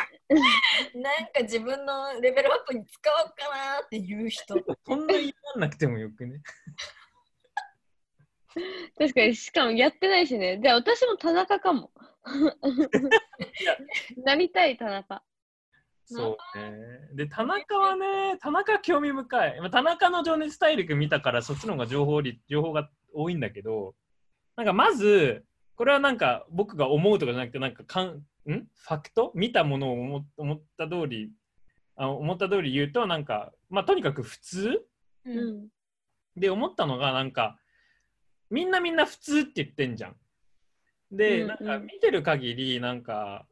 [0.95, 6.43] うなんか自分のレベルアップに使おうかなっていう人そんな言わなくてもよくね。
[8.99, 10.61] 確かに、しかもやってないしね。
[10.63, 11.91] じゃあ私も田中かも。
[14.25, 15.23] なりたい田中。
[16.07, 17.09] そうね。
[17.15, 19.61] で、田中はね、田中興味深い。
[19.61, 23.95] まあ田中の情熱大陸見たから、そっちの方が情報り情報が多いんだけど、
[24.57, 25.45] なんかまず、
[25.77, 28.23] これはなんか僕が思うとかじゃなくて、なんかかん、ん？
[28.45, 29.33] ファクト？
[29.35, 31.33] 見たものを思思った通り、
[31.97, 34.87] あ思った通り言うと、なんか、まあとにかく普通？
[35.25, 35.69] ううんん。
[36.37, 37.59] で思ったのがなんか
[38.51, 40.17] みんなみんな普通って言ってんじゃん。
[41.17, 43.47] で、うんなんかうん見てる限りなんか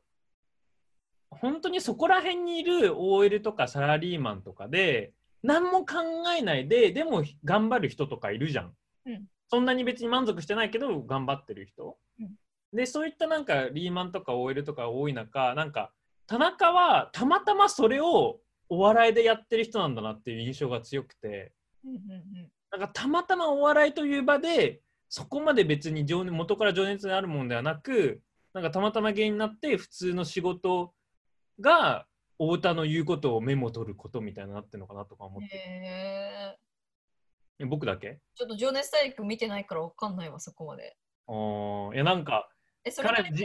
[1.30, 5.96] 本当にそこら辺にいる OL とかサラリーマンとかで何も考
[6.38, 8.72] えないででも頑張る人とかいるじゃん。
[9.06, 11.96] うんそんなに別に満足してないけど頑張ってる人。
[12.20, 12.30] うん
[12.74, 15.92] でそういったなんかリーマンとか OL とか多い中なんか
[16.26, 18.40] 田中はたまたまそれを
[18.70, 21.52] お笑いでやってる人なんだなっていう印象が強くて。
[21.84, 24.80] うんうんなんかたまたまお笑いという場で
[25.14, 28.22] そこまで別に情熱元から情熱があるものではなく
[28.54, 30.94] なんかたまたま原因になって普通の仕事
[31.60, 32.06] が
[32.38, 36.56] 太田の言うことをメモ取ることみたいになってるのかなとか思うんって、
[37.60, 38.20] え僕だけ？
[38.34, 40.96] ちょっと情熱大陸見てないからわかんないわそこまで。
[41.28, 41.94] あー。
[41.94, 42.48] いやなんか
[42.82, 43.44] えそれだけ彼じ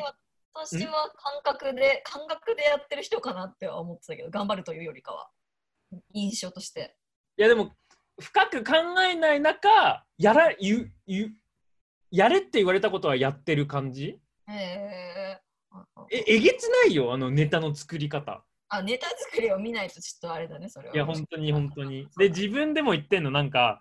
[0.53, 1.11] 私は
[1.43, 5.27] 感覚で感覚でやってる人かなっては思ってたけど頑張るというよりかは。
[6.13, 6.95] 印象として。
[7.37, 7.73] いやでも
[8.21, 11.33] 深く考えない中やらゆゆ
[12.17, 14.19] やれって言われたことはやってる感じ？
[14.49, 15.39] へえ
[16.11, 22.07] ええげつないよあのネタの作り方あネタ作りを見ないとちょっとあれだねそれはいや、本当に本当に。
[22.17, 23.79] で、自分でも言ってんの、なんか、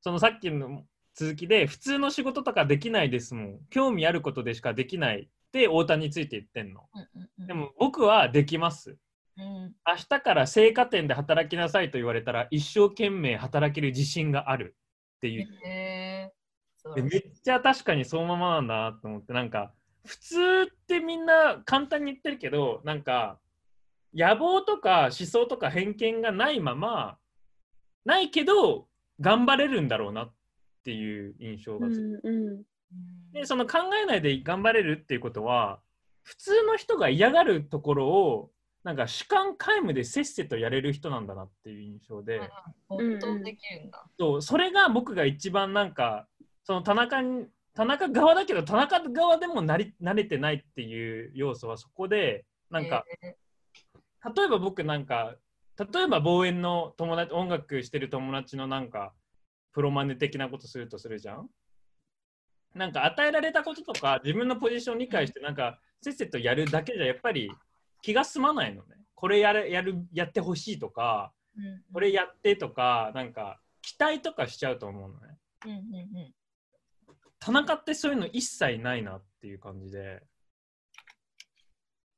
[0.00, 3.58] そのさっきの続きで、普通の仕事とかできないですもん。
[3.68, 6.88] 興味あることでしかできないって、太田について言ってんの。
[6.94, 8.96] うんうんうんでも、僕はできます。
[9.36, 14.76] うん明日から青果店で働きなさいと言われたら、一生懸命働ける自信がある
[15.16, 15.42] っていう。
[15.42, 15.81] へえそうで
[16.96, 19.72] めっちゃ確かにそのままなんだなと思って、なんか、
[20.04, 23.38] 普通ってみんな簡単に言ってるけど、なんか、
[24.14, 27.18] 野望とか思想とか偏見がないまま、
[28.04, 28.88] ないけど、
[29.20, 30.34] 頑張れるんだろうなっ
[30.84, 32.48] ていう印象うが強い、んうん。
[32.48, 32.62] うん
[33.32, 35.80] で、その考えないで頑張れるっていうことは、
[36.22, 38.50] 普通の人が嫌がるところを、
[38.84, 42.40] なんか主観皆無でせっせとやれる人なんだなっていう印象で。
[42.88, 44.04] 没頭できるんだ。
[44.18, 46.26] そうそれが僕が一番なんか
[46.64, 53.36] その田中に田中側だけど田中側でもなり慣れてないっていう要素はそこでなんか、え
[54.36, 55.34] 例えば僕なんか
[55.78, 59.12] 例えば望遠の友達音楽してる友達のなんか
[59.72, 61.48] プロマネ的なことするとするじゃん？
[62.74, 67.50] なんか与えられたこととか自分のポジションを理解してなんかせっせとやるだけじゃやっぱり
[68.02, 68.96] 気が済まないのね。
[69.14, 71.82] これやるやるやってほしいとかーうん。
[71.92, 75.38] これやってとかなんか期待とかしちゃうと思うのね。
[75.64, 75.78] うんうんう
[76.20, 76.32] ん
[77.44, 80.22] 田中ってそういうの一切ないなっていう感じで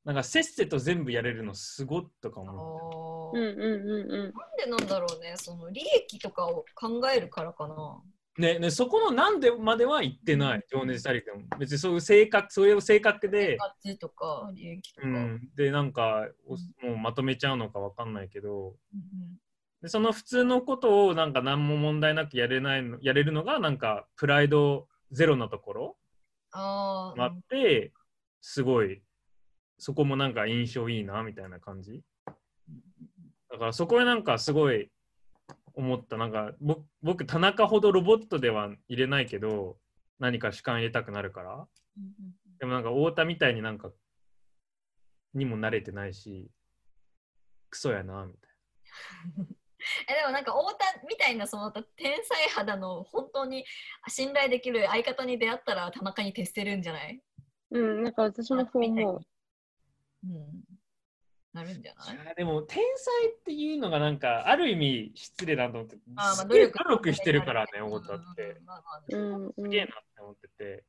[0.05, 3.37] なんかせっせと全部やれるのすごっとか思う。
[3.37, 4.19] うんうんうんうん。
[4.21, 8.03] なんでなんだろうね、その利益とかを考えるからかな。
[8.37, 11.39] ねねそこのなんでまでは言ってない情熱大陸でも。
[11.57, 15.07] 別にそういう性格そういう性格で、価値とか利益とか。
[15.07, 15.15] うん。
[15.15, 18.75] うん、でなんかおもうまとめちゃうのかわかんないけど。
[18.93, 19.39] うん。
[19.81, 25.97] でその普通のことをなんか何も問題なくやれないのやれるのがなんかプライドゼロなところ
[26.51, 27.91] ああ、って
[28.41, 29.01] すごい
[29.77, 32.01] そこもなんか印象いいなみたいな感じ。
[33.51, 34.89] だからそこへなんかすごい
[35.73, 36.17] 思った。
[36.17, 39.77] なんかぼ僕田中ほどロボットでは入れないけど
[40.19, 41.67] 何か主観入れたくなるから。
[42.59, 43.91] でもなんか太田みたいになんか
[45.33, 46.49] にも慣れてないし
[47.69, 49.47] クソやなみたい
[50.09, 51.83] えでもなんか太田みたいなその天
[52.23, 53.65] 才肌の本当に
[54.07, 57.21] 信頼できる相方に出会ったら田中に徹せるんじゃない、
[57.71, 59.21] うん、なんか私もそう思う。
[60.23, 60.63] うん、
[61.53, 62.15] なるんじゃない？
[62.15, 68.57] いやでも天才っていうのがなんかある意味失礼だと思ってあーまあすげえ努力してるからね太田って。
[69.09, 69.17] う
[69.47, 70.83] んすげえなって思ってて。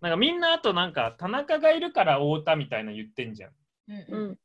[0.00, 3.52] なんかみんなあとなんか田中がいるから太田みたいな言ってんじゃん。
[3.88, 4.38] うんう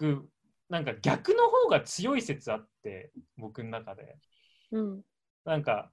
[0.00, 0.31] うん
[0.72, 4.16] なんか逆の方が強い説あって僕の中で。
[4.70, 5.02] うん。
[5.44, 5.92] なんか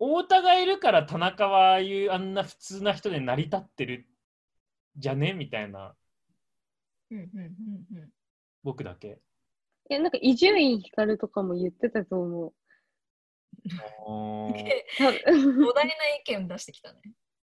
[0.00, 4.08] 太田がいるから田中はああいうあんな普通な人で成り立ってる
[4.96, 5.34] じゃね？
[5.34, 5.94] みたいな。
[7.12, 7.28] うんうん
[7.92, 8.10] うんうん。
[8.64, 9.20] 僕だけ。
[9.88, 12.52] いやなんか伊集院光とかも言ってたと思う。
[14.04, 16.98] 多大な意見出してきたね。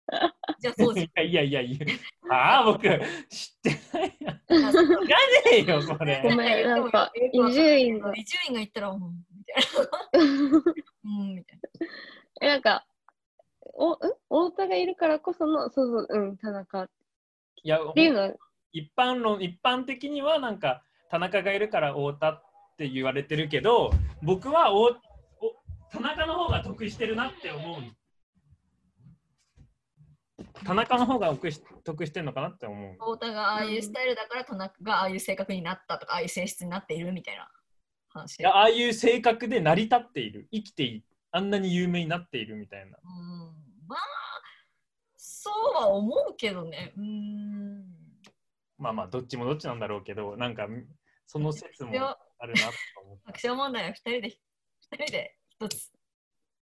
[0.61, 1.87] じゃあそうじいや いやいやいや、
[2.31, 4.41] ああ、僕、知ってないやん。
[4.49, 4.87] 知らね
[5.53, 6.21] えよ、それ。
[6.23, 10.59] ごめんなんか伊集院が伊集院が言ったら、うん、みたいな。
[11.05, 11.59] うん、みたい
[12.41, 12.87] えなんか
[13.75, 14.51] おん？
[14.51, 16.91] 太田がいるからこそのそうそううん田中っ
[17.63, 18.35] いや、ていうのは
[18.73, 22.43] 一般論、一般的には、なんか、田中がいるから太田っ
[22.77, 23.91] て言われてるけど、
[24.23, 24.95] 僕はおお
[25.91, 27.83] 田中の方が得してるなって思う。
[30.65, 32.89] 田中の方が得し得してるのかなって思う。
[32.91, 32.93] な。
[32.95, 37.51] 太田がああいうスタイルだから、田中がああいう性格になったとか、ああいう性質になっているみたいな
[38.09, 38.39] 話。
[38.39, 40.49] いやああいう性格で成り立っている。
[40.53, 41.05] 生きている。
[41.31, 42.99] あんなに有名になっているみたいな。
[43.03, 43.99] うん、まあ、
[45.17, 46.93] そうは思うけどね。
[46.97, 47.85] うん。
[48.79, 50.67] まあまあ、どっちもどっちなんだろうけど、なんか、
[51.27, 52.73] その説もあるなと
[53.05, 53.33] 思った。
[53.33, 55.93] 爆笑問題は2人で、二人で一つ。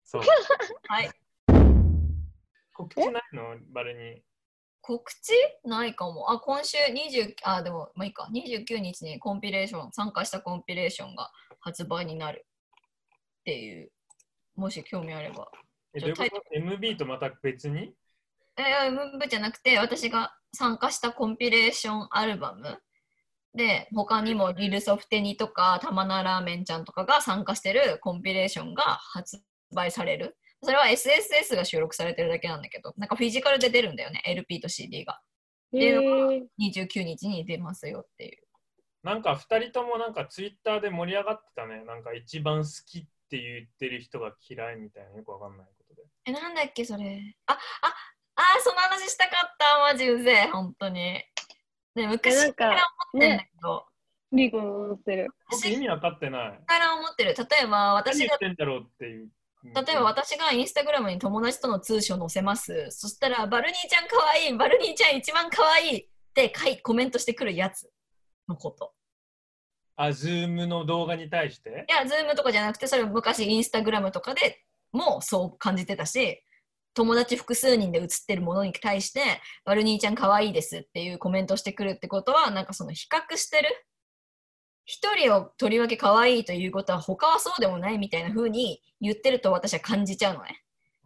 [0.06, 0.22] そう。
[0.88, 1.12] はい。
[2.76, 3.56] 告知ないの？
[3.74, 4.22] バレに。
[4.82, 5.32] 告知？
[5.64, 6.30] ないかも。
[6.30, 8.30] あ、今週20、あ、でも、まあいいか。
[8.34, 12.46] 29日にコンピレーション、参加したコンピレーションが発売になる
[13.40, 13.92] っていう、
[14.56, 15.50] もし興味あれば。
[15.94, 17.94] え、どういうこと ?MB とまた別に？
[18.58, 22.78] えー、MV じゃなくて、私が参加したコンピレーションアルバム
[23.56, 29.42] で、他にもリルソフテニとか、玉名ラーメンちゃんとかが参加してるコンピレーションが発
[29.74, 30.38] 売される。
[30.66, 35.22] それは SSS が収録されてるだけなんだけど、なんかフィジカルで出るんだよね、LP と CD が。
[35.74, 38.46] へていうのがー29日に出ますよっていう。
[39.04, 41.84] なんか2人ともなんかツイッターで盛り上がってたね。
[41.86, 46.02] なんか一番好きって言ってる人が嫌いみたいなよくわかんないことで。
[46.26, 47.36] え、なんだっけ、それ。
[47.46, 47.58] あ、あ、
[48.36, 49.94] あー、その話したかった。
[49.94, 51.24] マジうぜえ、本当に。
[51.96, 52.82] ね、昔えなんかから
[53.14, 53.86] 思ってんだねけど、
[54.32, 56.60] リーゴも思ってる僕意味わかってない。
[56.66, 57.36] から思ってる。
[57.38, 59.30] 例えば、何私が、言ってんだろうっていう。
[59.74, 62.88] 例えば私がインスタグラムに友達との通称載せます。
[62.92, 67.90] そしたら、バルニーちゃんかわいい、バルニーちゃん一番かわいいって書いコメントしてくるやつ
[68.48, 68.94] のこと。
[69.96, 71.86] あ、ズームの動画に対して？
[71.90, 74.62] いや、ズームとかじゃなくて、それ昔インスタグラムとかで
[74.92, 76.44] もそう感じてたし、
[76.94, 79.22] 友達複数人で写ってるものに対して、
[79.66, 83.70] バルニーちゃん可愛いですっていうコメントしてくるってことは、なんかその比較してる。
[84.86, 90.62] 一人をとりわけ可愛いということは他はそうでもないみたいな風に言ってると私は感じちゃうのね。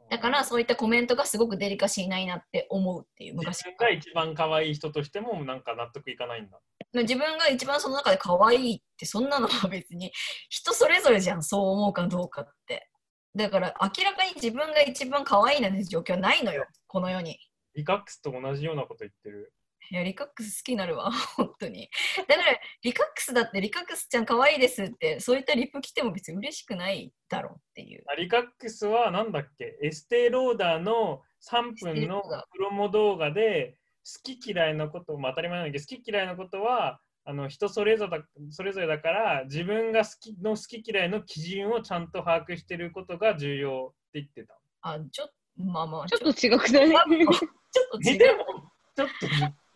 [0.10, 6.60] だからそういったコメントがすごくデリカシーないなって思うっていう昔自分が一番可愛い人としてもなんか納得いかないんだ。
[6.94, 10.12] 自分が一番その中で可愛いってそんなのは別に
[10.50, 12.90] 人それぞれじゃんそう思うかどうかって
[13.36, 17.38] だから明らかに自分が一番可愛いなんて状況はないのよこの世に
[17.76, 19.54] リカックスと同じようなこと言ってる。
[19.92, 21.90] いやリカックス好きになるわ 本当に。
[22.28, 28.04] だからリカックスだってリカックスちゃん可愛いですってそういったリップ来ても別に嬉しくないだろうっていう。
[28.08, 29.78] あリカックスはなんだっけ？
[29.82, 32.22] エステーローダーの3分の
[32.52, 44.58] プロモ動画で好き嫌いのこと、まあ、当たり前なんだけど好き嫌いのことはあの人それぞれだそれぞれだから自分が好きの好き嫌いの基準をちゃんと把握してることが重要って言ってた。
[44.82, 46.90] あちょっとまあまあちょっと違くない？
[46.90, 48.18] ちょっと違う。
[48.96, 49.28] ちょっと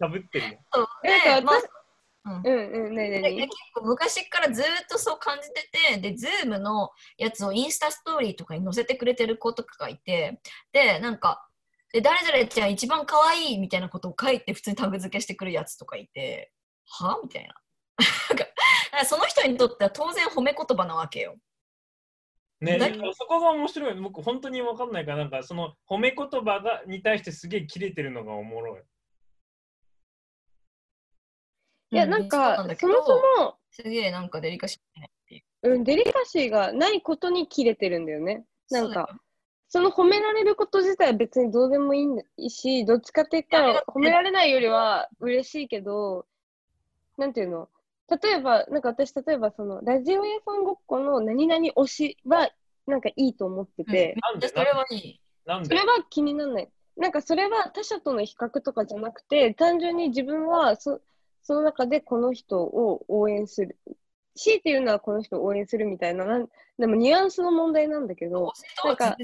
[0.04, 0.60] かぶってるよ。
[0.72, 1.70] となんかまあ私
[2.26, 2.42] うん。
[2.46, 10.40] うんうん、なになにで結構昔からずーっとそう感じててで Zoom のやつをインスタストーリーとかに載せてくれてる子とかがいて
[10.72, 11.46] でなんか
[11.92, 16.52] で誰々ちゃん一番可愛いみたいなことを書いて普通にタグ付けしてくるやつとかいて
[16.86, 17.56] はみたいな。
[19.06, 21.36] その人にとっては当然褒め言葉なわけよ。
[22.62, 23.96] ね、だだからそこが面白い。
[23.96, 28.82] 僕、本当に分かんないから、なんかその褒め言葉がに対してすげえ切れてるのがおもろい。
[31.94, 35.36] いや、うなんか、そうだけどそもそも、すげえなんかデリカシーないって。
[35.36, 38.46] いううん、デリカシーがないことに切れてるんだよね。
[38.70, 39.08] なんか、
[39.70, 42.06] その褒められること自体は別にどうでもい
[42.38, 46.26] いし、どっちかって言ったら褒められないよりは嬉しいけど、
[47.18, 47.70] なんていうの？
[48.22, 52.50] 例えば、なんか私、例えばその、ラジオ屋さんごっこの何々推しは、
[52.86, 54.50] なんかいいと思ってて、なんで？
[54.50, 55.22] それはいい。
[55.46, 55.70] なんで？
[55.70, 56.70] それは気にならない。
[56.98, 61.02] なんかそれは他者との比較とかじゃなくて、単純に自分はそ
[61.44, 63.78] その中でこの人を応援する。
[64.36, 66.48] 強いて言うのはこの人を応援するみたいな、なん
[66.80, 68.52] でもニュアンスの問題なんだけど、
[68.84, 69.16] なんか。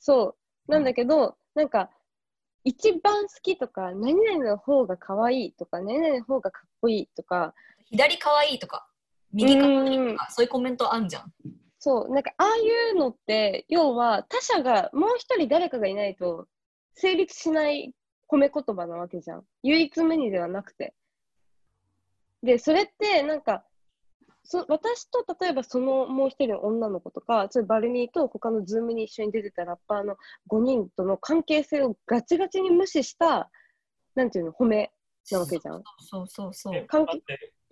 [0.00, 0.36] そ
[0.68, 0.70] う。
[0.70, 1.90] なんだけど、なんか、
[2.64, 7.54] 一番好きとか、何々の方が可愛いとか、何々の方がかっこいいとか、
[7.86, 8.86] 左かわいいとか、
[9.32, 11.32] 右かわいいとか、そういうコメントあんじゃん。
[11.78, 16.46] そう、なんかああいうのって、要は他者が、もう一人誰かがいないと
[16.94, 17.92] 成立しない
[18.28, 19.44] 褒め言葉なわけじゃん。
[19.62, 20.94] 唯一無二ではなくて。
[22.42, 23.64] で、それってなんか、
[24.44, 30.16] そ私と例えばそのもう一人の女の子とか、それバルニーと他のズームに一緒に出てたラッパーの
[30.48, 33.50] 5人との関係性をガチガチに無視した、
[34.14, 34.92] なんていうの、褒め
[35.30, 35.82] なわけじゃん。
[35.98, 36.86] そうそうそう。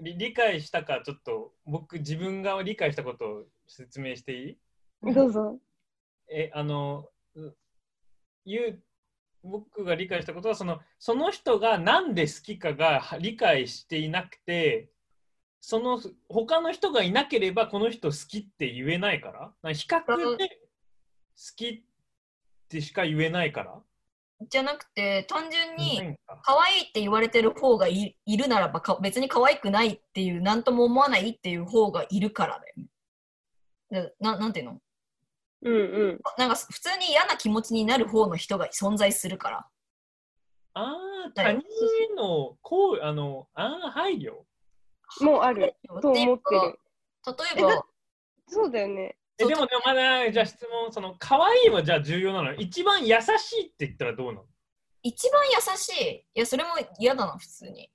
[0.03, 5.15] 理理解したかちょっと僕自分が理解したことを説明していい？
[5.15, 5.59] どうぞ。
[6.29, 7.55] えあのう
[8.47, 8.83] 言う
[9.43, 14.91] 僕が理解したことはそのその人が何で好きかがは理解していなくて
[15.61, 19.73] その他の人がいなければこの人好きって言えないから。
[19.75, 20.57] 比較で好
[21.55, 21.83] きっ
[22.69, 23.79] てしか言えないから。
[24.49, 32.87] じゃなくて、単純に、可愛いって言われてる方がいいるならばか、別に可愛くないっていう、なんとも思わないっていう方がいるからだよね。
[33.91, 34.81] でななんていうの？
[35.63, 35.79] うんう
[36.13, 36.21] ん。
[36.39, 39.67] なんか普通に嫌な気持ちになる方の人が存在するから。
[40.75, 40.97] あ
[41.27, 41.61] あ他人へ
[42.17, 44.45] のこうあのああ配慮
[45.21, 46.79] もうあると思ってる。
[47.57, 47.85] 例えば、
[48.47, 49.17] そうだよね。
[49.39, 54.45] えでもでもまだじゃあ質問その可愛いはじゃあ重要なの一番優しいって言ったらどうなの？
[55.03, 56.27] 一番優しい。
[56.35, 57.91] いや、それも嫌だな、普通に。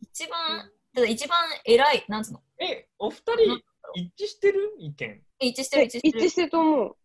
[0.00, 2.42] 一番、ただ一番偉い、なんつうの？
[2.58, 3.62] えお二人
[3.94, 5.22] 一致してる意見？
[5.40, 6.18] 一致してる、一致してる。
[6.18, 6.96] 一致してると思う。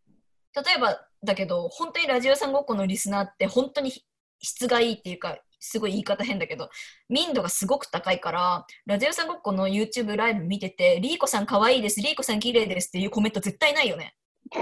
[0.55, 3.91] 例えばだけど、本当にラジオさんごっこのリスナーって本当に
[4.39, 6.69] 質がいいっていうか、すごい言い方変だけど、
[7.09, 14.15] 民度がすごく高いから、ラジオさんごっこの YouTube ライブ見てて、リーコさん可愛いです、リーコさん綺麗ですっていうコメント絶対ないよね。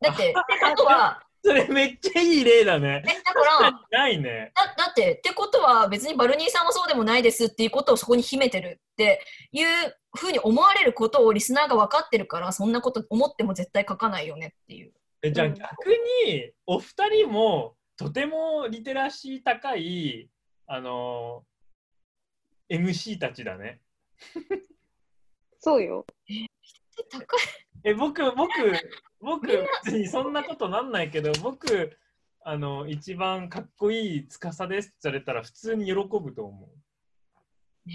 [0.00, 9.20] だって、ってことは、それめっちゃいい例だねえだから、ないねだだって、ってことは別にバルニーさんもそうでもないですっていうことをそこに秘めてるって
[9.52, 9.66] いう
[10.16, 14.92] ふうに思われることをリスナーが分かってるから、そんなこと思っても絶対書かないよねっていう。
[15.22, 15.54] えじゃあうん。
[15.54, 15.68] 逆
[16.26, 20.28] にお二人もとてもリテラシー高い
[20.66, 21.44] あの
[22.70, 23.80] MC たちだね。
[25.58, 26.06] そうよ。
[27.10, 27.38] 高い。
[27.84, 28.50] え僕僕
[29.20, 29.46] 僕
[29.84, 31.96] 別にそんなことなんないけど僕
[32.44, 37.88] あの一番かっこいい司ですって言われたら普通に喜ぶと思う。
[37.88, 37.94] ね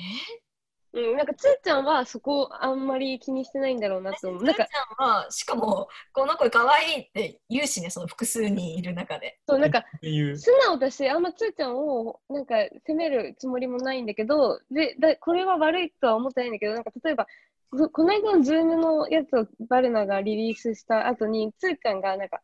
[0.93, 4.43] うん、なんかつーちゃんはそこあんまり気にしてないんだろうなと思う。
[4.43, 9.39] なんかつーちゃんは、しかも、この子可愛いって言うしね、その複数人いる中で。
[9.47, 17.25] そうなんか素直だし、あんまつーちゃんをなんか責めるつもりもないんだけど、でだこれは悪いとは思ってないんだけど、なんか例えば、
[17.71, 22.41] ここの間のズームのやつをバルナがリリースした後に、つーちゃんがなんか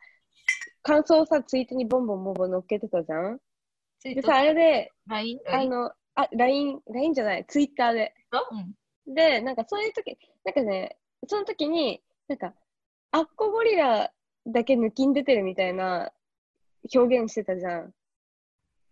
[0.84, 3.40] 感想をさ、ツイートにボンボンボンボン乗っけてたじゃん？
[4.04, 5.40] でさ、あれで、LINE?
[5.48, 8.14] あの、あ、LINE、LINE じゃない、ツイッターで。
[8.52, 9.14] うん。
[9.14, 10.98] で、なんかそういう時、なんかね、
[11.28, 12.54] その時に、なんか、
[13.12, 14.12] アッコゴリラ
[14.48, 16.12] だけ抜きん出てるみたいな
[16.94, 17.94] 表現してたじゃん。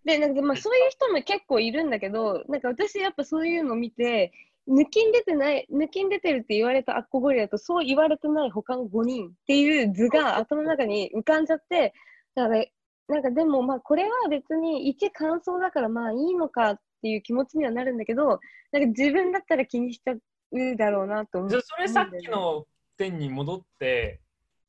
[0.06, 4.32] で、なんかまあそういう人も結構いるんだけど、なんか私やっぱそういうの見て、
[4.68, 11.94] 抜きん出てない、抜きん出てるって言われたアッコゴリラとそう言われてない他の5人っていう図が頭の中に浮かんじゃって、
[12.36, 12.66] だから、
[13.08, 18.40] なんかでもまあこれは別に一感想だからまあいいのかっていう気持ちにはなるんだけど、
[18.72, 22.66] なんか自分だったら気にしちゃうだろうなと思じゃうあそれさっきの
[22.98, 24.22] 点に戻って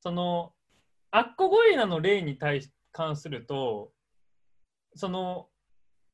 [0.02, 0.52] その
[1.12, 3.92] アッコゴリラの例に対し関すると
[4.94, 5.46] その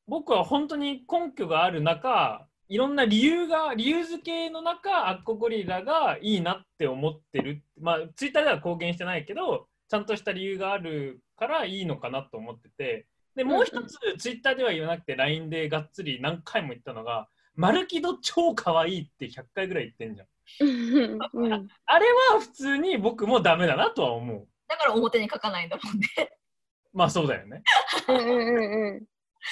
[0.07, 7.65] 僕は本当に根拠がある中いろんな理由が理由付けの中アッコゴリラがいいなって思ってる。
[7.81, 13.07] まあツイッターでは公言してないけどちゃんとした理由があるからいいのかなと思ってて。
[13.35, 20.29] でもう一つツイッターでは言わなくて LINE でがっつり何回も言ったのが「マルキド超可愛いって100回ぐらい言ってんじゃん。
[21.87, 24.49] あれは普通に僕もダメだなとは思う。
[24.69, 26.09] だから表に書かないんだもんね。
[26.93, 27.63] まあそうだよね。
[28.09, 29.07] うんうんうんうん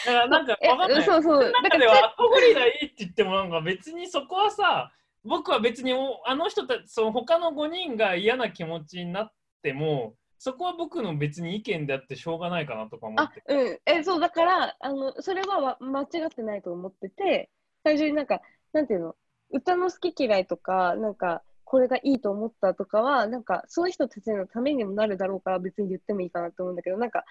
[0.06, 1.02] だからなんかえわかんない。
[1.04, 1.42] そうそう。
[1.42, 4.92] だ中ではアゴリラいいって言ってもなんか別にそこはさ
[5.24, 13.78] 僕は別におあの人たちその他の5人が嫌な気持ちになってもそこは僕の別に意見であってしょうがないかなとか思っあ、うん。
[13.84, 17.50] え、そう、だから、あの、それは間違ってないと思ってて、
[17.84, 18.40] 最初になんか、
[18.72, 19.16] なんていうの、
[19.50, 27.26] 歌の好き嫌いとか、なんか、これがいいと思ったとかは、なんか、そういう人たちのためにもなるだろうから、別に言ってもいいかなと思うんだけど、なんか、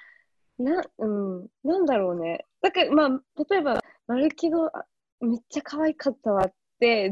[0.60, 2.46] な、うん、なんだろうね。
[2.62, 4.86] だから、まあ、例えば、丸木の、あ
[5.22, 6.59] めっちゃ可愛かったわって、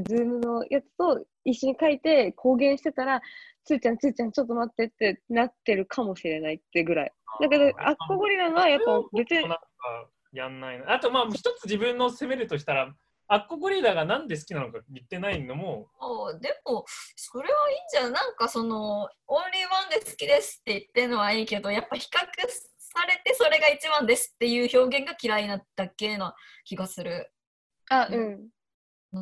[0.08, 3.22] ズームのやつと一緒に書いて公言してたら、
[3.66, 7.12] つーちゃん、つーちゃん、ちょっと待ってってなってるかもしれないってぐらい。
[7.42, 9.60] だけど、アッコゴリラのはやっぱ別になん、か
[10.32, 10.94] やんないな。
[10.94, 12.94] あとまあ一つ自分の責めるとしたら、
[13.30, 15.90] アッコゴリラがなんで好きなのか言ってないのも、
[16.40, 16.86] でも
[17.18, 27.30] それはいいんじゃんなんかそのオンリーワンで好きですって言ってるのはいいけどやっぱ比較されてそれが一番ですっていう表現が嫌いになったっけな気がする。
[27.90, 28.50] あ、うん。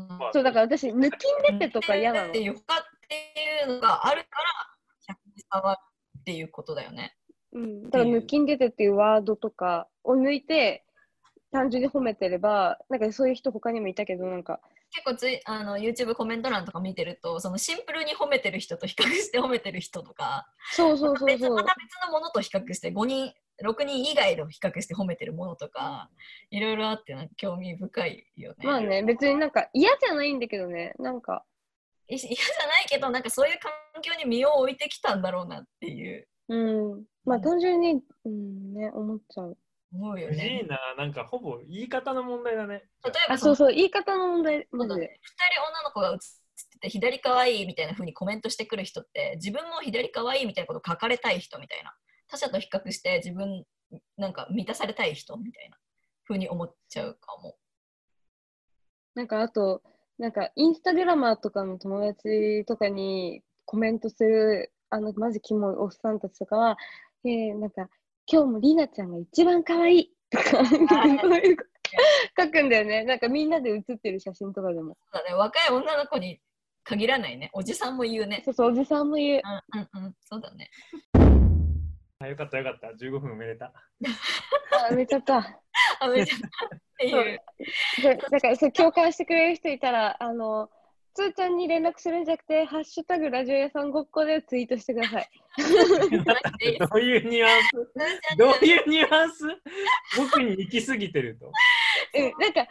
[0.09, 2.41] うんまあそう、だから私、抜きん出てとか嫌なのって。
[2.41, 4.29] いう他っていうのがあるか
[5.07, 5.79] ら100に触る
[6.19, 7.15] っていうことだよね。
[7.53, 7.83] うん。
[7.89, 10.85] だから、抜きん出てっていうワードとかを抜いて、
[11.51, 14.59] 単純に褒めてれば、なんかそういう人他にもいたけど、なんか、
[14.91, 21.63] 結構ついあの YouTube コメント欄とか見てるとそのシンプルに褒めてる人と比較して褒めてる人とかそうそうそうそう別ま。
[21.63, 23.33] た別のものと比較して5人
[23.63, 26.09] 6人以外と比較して褒めてるものとか
[26.49, 28.67] いろいろあってなんか興味深いよね。
[28.67, 31.45] まあね、別になんか嫌じゃないんだけどね、なんか、
[32.07, 37.03] い嫌じゃないけどなんかそういう環境に身を置いてきたんだろうなっていううん。
[37.25, 39.57] まあ単純に、うんね、思っちゃう。
[39.93, 40.67] 思うよ藤ね井。
[40.67, 42.83] な、なんかほぼ言い方の問題だね。
[43.03, 44.95] 例えばあ、そうそう、言い方の問題、マジで。
[44.95, 46.45] 2人女の子が写って
[46.85, 51.93] て左可愛いみたいな風にコメントしてくる人って自分も左可愛いみたいなこと書かれたい人みたいな
[52.27, 53.65] 他者と比較して自分
[54.17, 55.77] なんか満たされたい人みたいな
[56.27, 57.55] 風に思っちゃうかも。
[59.13, 59.81] なんかあと、
[60.17, 66.77] なんかインスタグラマーとかの友達とかにコメントする、あの、マジキモいおっさんたちとかは、
[67.23, 67.87] えー、なんか、
[68.27, 70.63] 今日もりなちゃんが一番可愛いとか、
[72.37, 73.03] 書くんだよね。
[73.03, 74.97] なんかみんなで写ってる写真とかでも。
[75.11, 76.39] そうだね、若い女の子に
[76.83, 77.49] 限らないね。
[77.53, 78.41] おじさんも言うね。
[78.45, 79.41] そうそう、おじさんも言う。
[79.73, 80.69] うんうんうん、そうだね。
[82.25, 82.87] あよかったよかった。
[82.87, 83.71] 15分埋めれた。
[84.89, 85.37] あ、めちゃった。
[86.01, 86.39] あ、めちゃっ
[86.97, 87.41] ていう。
[88.01, 90.69] でだからそれ共感してくれる人いたら、あの、
[91.13, 95.29] つーちゃんに連絡するんじゃなくて、ハッシュタグラジオ屋さんごっこでツイートしてください。
[95.61, 98.37] どういうニュアンス？
[98.37, 99.45] どういうニュアンス？
[100.17, 101.51] 僕に行き過ぎてると。
[102.15, 102.67] うん、なんか、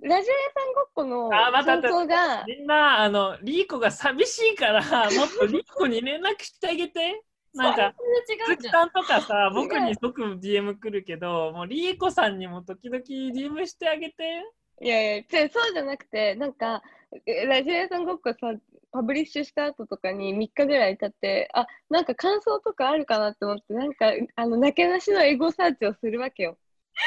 [0.00, 7.22] ラジオ屋さんごっこの感想が、みんな、あの、リーコが寂しいから、もっとリーコに連絡してあげて。
[7.54, 7.94] なんか、
[8.26, 8.90] 全然違うじゃん。
[8.90, 14.44] とかさ、 僕に即 DM 来るけど、もうリーコさんにも時々 DM してあげて。
[14.80, 16.82] いやいや、そうじゃなくて、なんか、
[17.26, 18.52] えラジオ屋さんごっこさ、
[18.90, 26.58] パブリッシュした後とかに3日ぐらい経って、あ、なんか感想とかあるかなって思って、なんか、あの、なけなしのエゴサーチをするわけよ。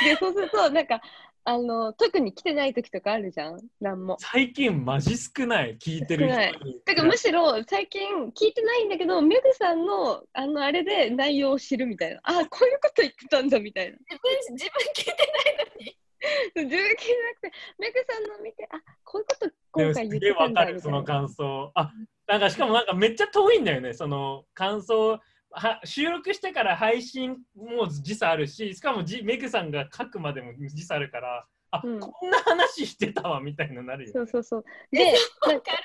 [0.03, 1.01] で、そうすると、なんか、
[1.49, 4.17] あの、特に来てない時とかあるじゃん、なんも。
[4.19, 6.81] 最近マジ少ない、聞いてる人に。
[6.85, 8.01] だからむしろ最近
[8.37, 12.19] 聞いてないんだけど、メグさんのあのあれで内容を知るみたいな。
[12.23, 13.97] あ、こういうこと言ってたんだみたいな。
[13.97, 15.97] 自分自分聞いてないのに。
[16.55, 21.21] 自分聞いてなくて、メグさんの見て、あ、こういうことで今回言ってたんだわかる、そのみたいな。
[21.21, 21.71] 感想。
[21.75, 21.93] あ、
[22.27, 25.21] なんかしかもなんかめっちゃ遠いんだよね、その感想。
[25.59, 34.11] は収録してから配信も時差あるし、しかもじメグさんが書くまでも時差あるから、あ、うんこんな話してたわみたいななるよ。
[34.13, 34.65] そうそうそう。
[34.91, 35.77] で、なんかわかる。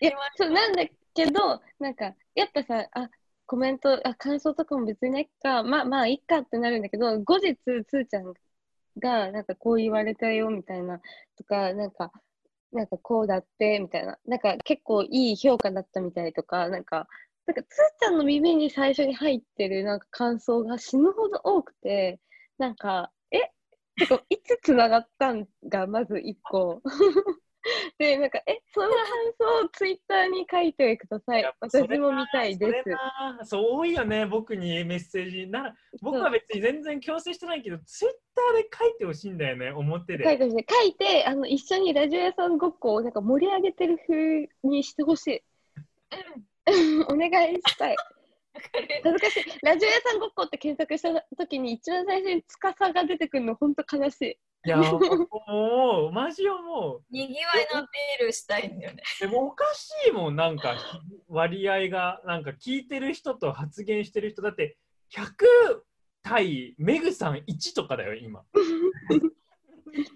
[0.00, 3.10] いや、そうなんだけど、なんか、やっぱさ、あ、
[3.46, 8.34] コメント、あ、感想とかも別にないか、まあまあ、いっかってなるんだけど、後日、つーちゃん
[8.98, 11.00] が、なんかこう言われたよ、みたいな、
[11.36, 12.12] とか、なんか、
[12.72, 17.08] なんかこうだって、みたいな、なんか結構いい評価だったみたいとか、なんか、
[17.46, 17.66] なんかつー
[18.00, 22.20] ちゃんの耳に最初に入ってるなんか感想が死ぬほど多くて、
[22.58, 23.38] なんか、え？
[23.96, 26.80] てか、いつつながったんがまず一個。
[27.98, 28.96] で、なんか、え、その感
[29.38, 32.82] 想をツイッターに書いてください私も見たいで
[33.42, 35.46] すそう多いよね、僕にメッセージ。
[35.46, 40.24] なら僕は別に全然強制してないけど、ツイッターで書いてほしいんだよね、表で。
[40.24, 40.66] 書いてほしい。
[40.68, 45.42] 書いて、あの、一緒にラジオ屋さんごっこをなんか盛り上げてる風にしてほしい。
[47.08, 47.96] お願いしたい。
[49.02, 49.58] 恥ずかしい。
[49.62, 54.38] ラジオ屋さんごっこって検索した時に一番最初に司が出てくるの本当悲しい。
[54.66, 57.02] いや、もう、マジ思う。
[57.10, 59.02] にぎわいのアピールしたいんだよね。
[59.18, 60.76] でもおかしいもん、なんか
[61.28, 64.76] 割合が、なんか聞いてる人と発言してる人、だって
[65.14, 65.80] 100
[66.22, 68.44] 対メグさん1とかだよ、今。
[69.12, 69.20] みん
[70.00, 70.06] な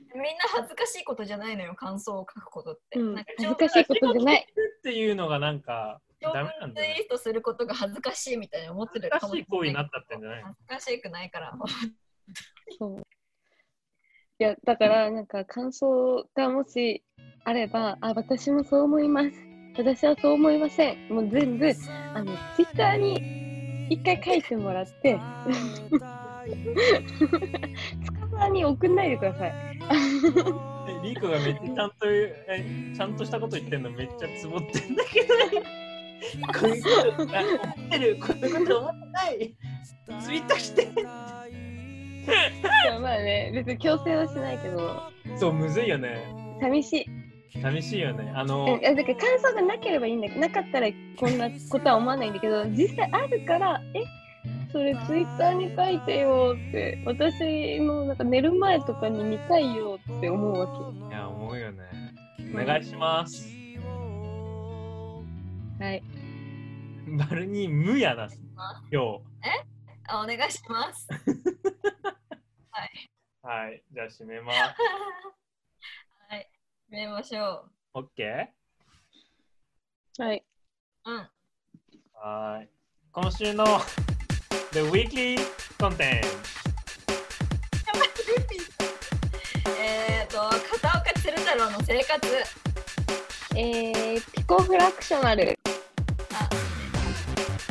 [0.49, 2.99] 恥ずかしいことじゃないのよ、感想を書くことって。
[2.99, 4.47] うん恥ずかしいことじゃない。
[4.47, 6.95] っていうのがなんか、長ダメなんだよね。
[6.95, 11.53] 文ツイートすることが恥ずかしいみたいな思ってる恥ずかしい行為になったってんじゃない恥ずかしくないから。
[12.79, 13.03] そう。
[14.41, 17.05] いや、だから、なんか感想がもし
[17.45, 19.31] あれば、あ、私もそう思います。
[19.77, 21.09] 私はそう思いません。
[21.09, 21.73] もう全部、
[22.15, 25.19] あの、ツイッターに一回書いてもらって、
[25.91, 26.45] つか
[28.39, 29.53] さに送んないでください。
[30.87, 35.35] えリーコがめっちゃちゃんとえちゃんとしたこと言ってんのめっちゃつぼってんだけど
[36.59, 39.55] こういうこと思ってるこういうこと思ってない
[40.23, 40.89] ツイートして
[43.01, 45.03] まあね、別に強制はしないけど、
[45.37, 46.27] そうむずいよね
[46.61, 47.61] 寂しい。
[47.61, 50.89] 寂しいよねあのえだから感想がなければいいんだけど、なかったら
[51.19, 54.03] こんなことは思わないんだけど、実際あるから、え
[54.73, 61.83] それツイッターに書いてよって、私もなんか寝る前とかに見たいよって思うわけいや思うよね
[62.53, 63.54] お願いします。
[65.81, 66.03] はい。
[67.19, 68.29] バルニー無やな
[68.91, 69.21] 今
[70.09, 71.07] あお願いします。
[71.09, 71.13] 日
[73.43, 74.59] はいじゃあ締めます
[76.29, 76.49] はい。
[76.91, 78.49] 決めましょ OK?
[80.19, 80.43] はい。
[81.05, 81.11] う。
[81.11, 81.29] うん。
[82.15, 82.69] はーい
[83.13, 83.65] 今週の
[84.73, 85.39] The Weekly
[85.79, 86.25] Content
[89.79, 90.39] えっと、
[90.81, 92.27] 片岡鶴太郎の生活。
[93.57, 95.57] えー、ピコフラクショナル。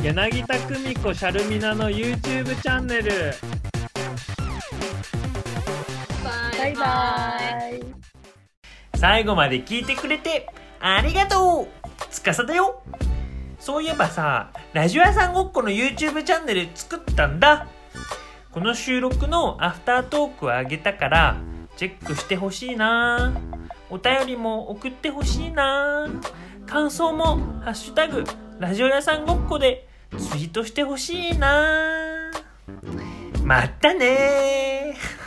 [0.04, 3.32] あ、柳田久美子シャルミナの YouTube チャンネル。
[6.22, 7.84] ババイバーイ。
[8.96, 10.46] 最後まで聞いてくれて
[10.78, 11.68] ありがとう。
[12.10, 12.82] つかさだよ。
[13.58, 17.66] そういえばさラジオ屋さんごっこの YouTube チャンネル作ったんだ。
[18.52, 21.36] この収録のアフタートークをあげたから
[21.76, 23.32] チェックしてほしいな。
[23.88, 26.06] お便りも送ってほしいな。
[26.66, 28.24] 感想も「ハッシュタグ
[28.58, 29.88] ラジオ屋さんごっこ」で
[30.18, 32.30] ツイートしてほしいな。
[33.44, 35.23] またねー。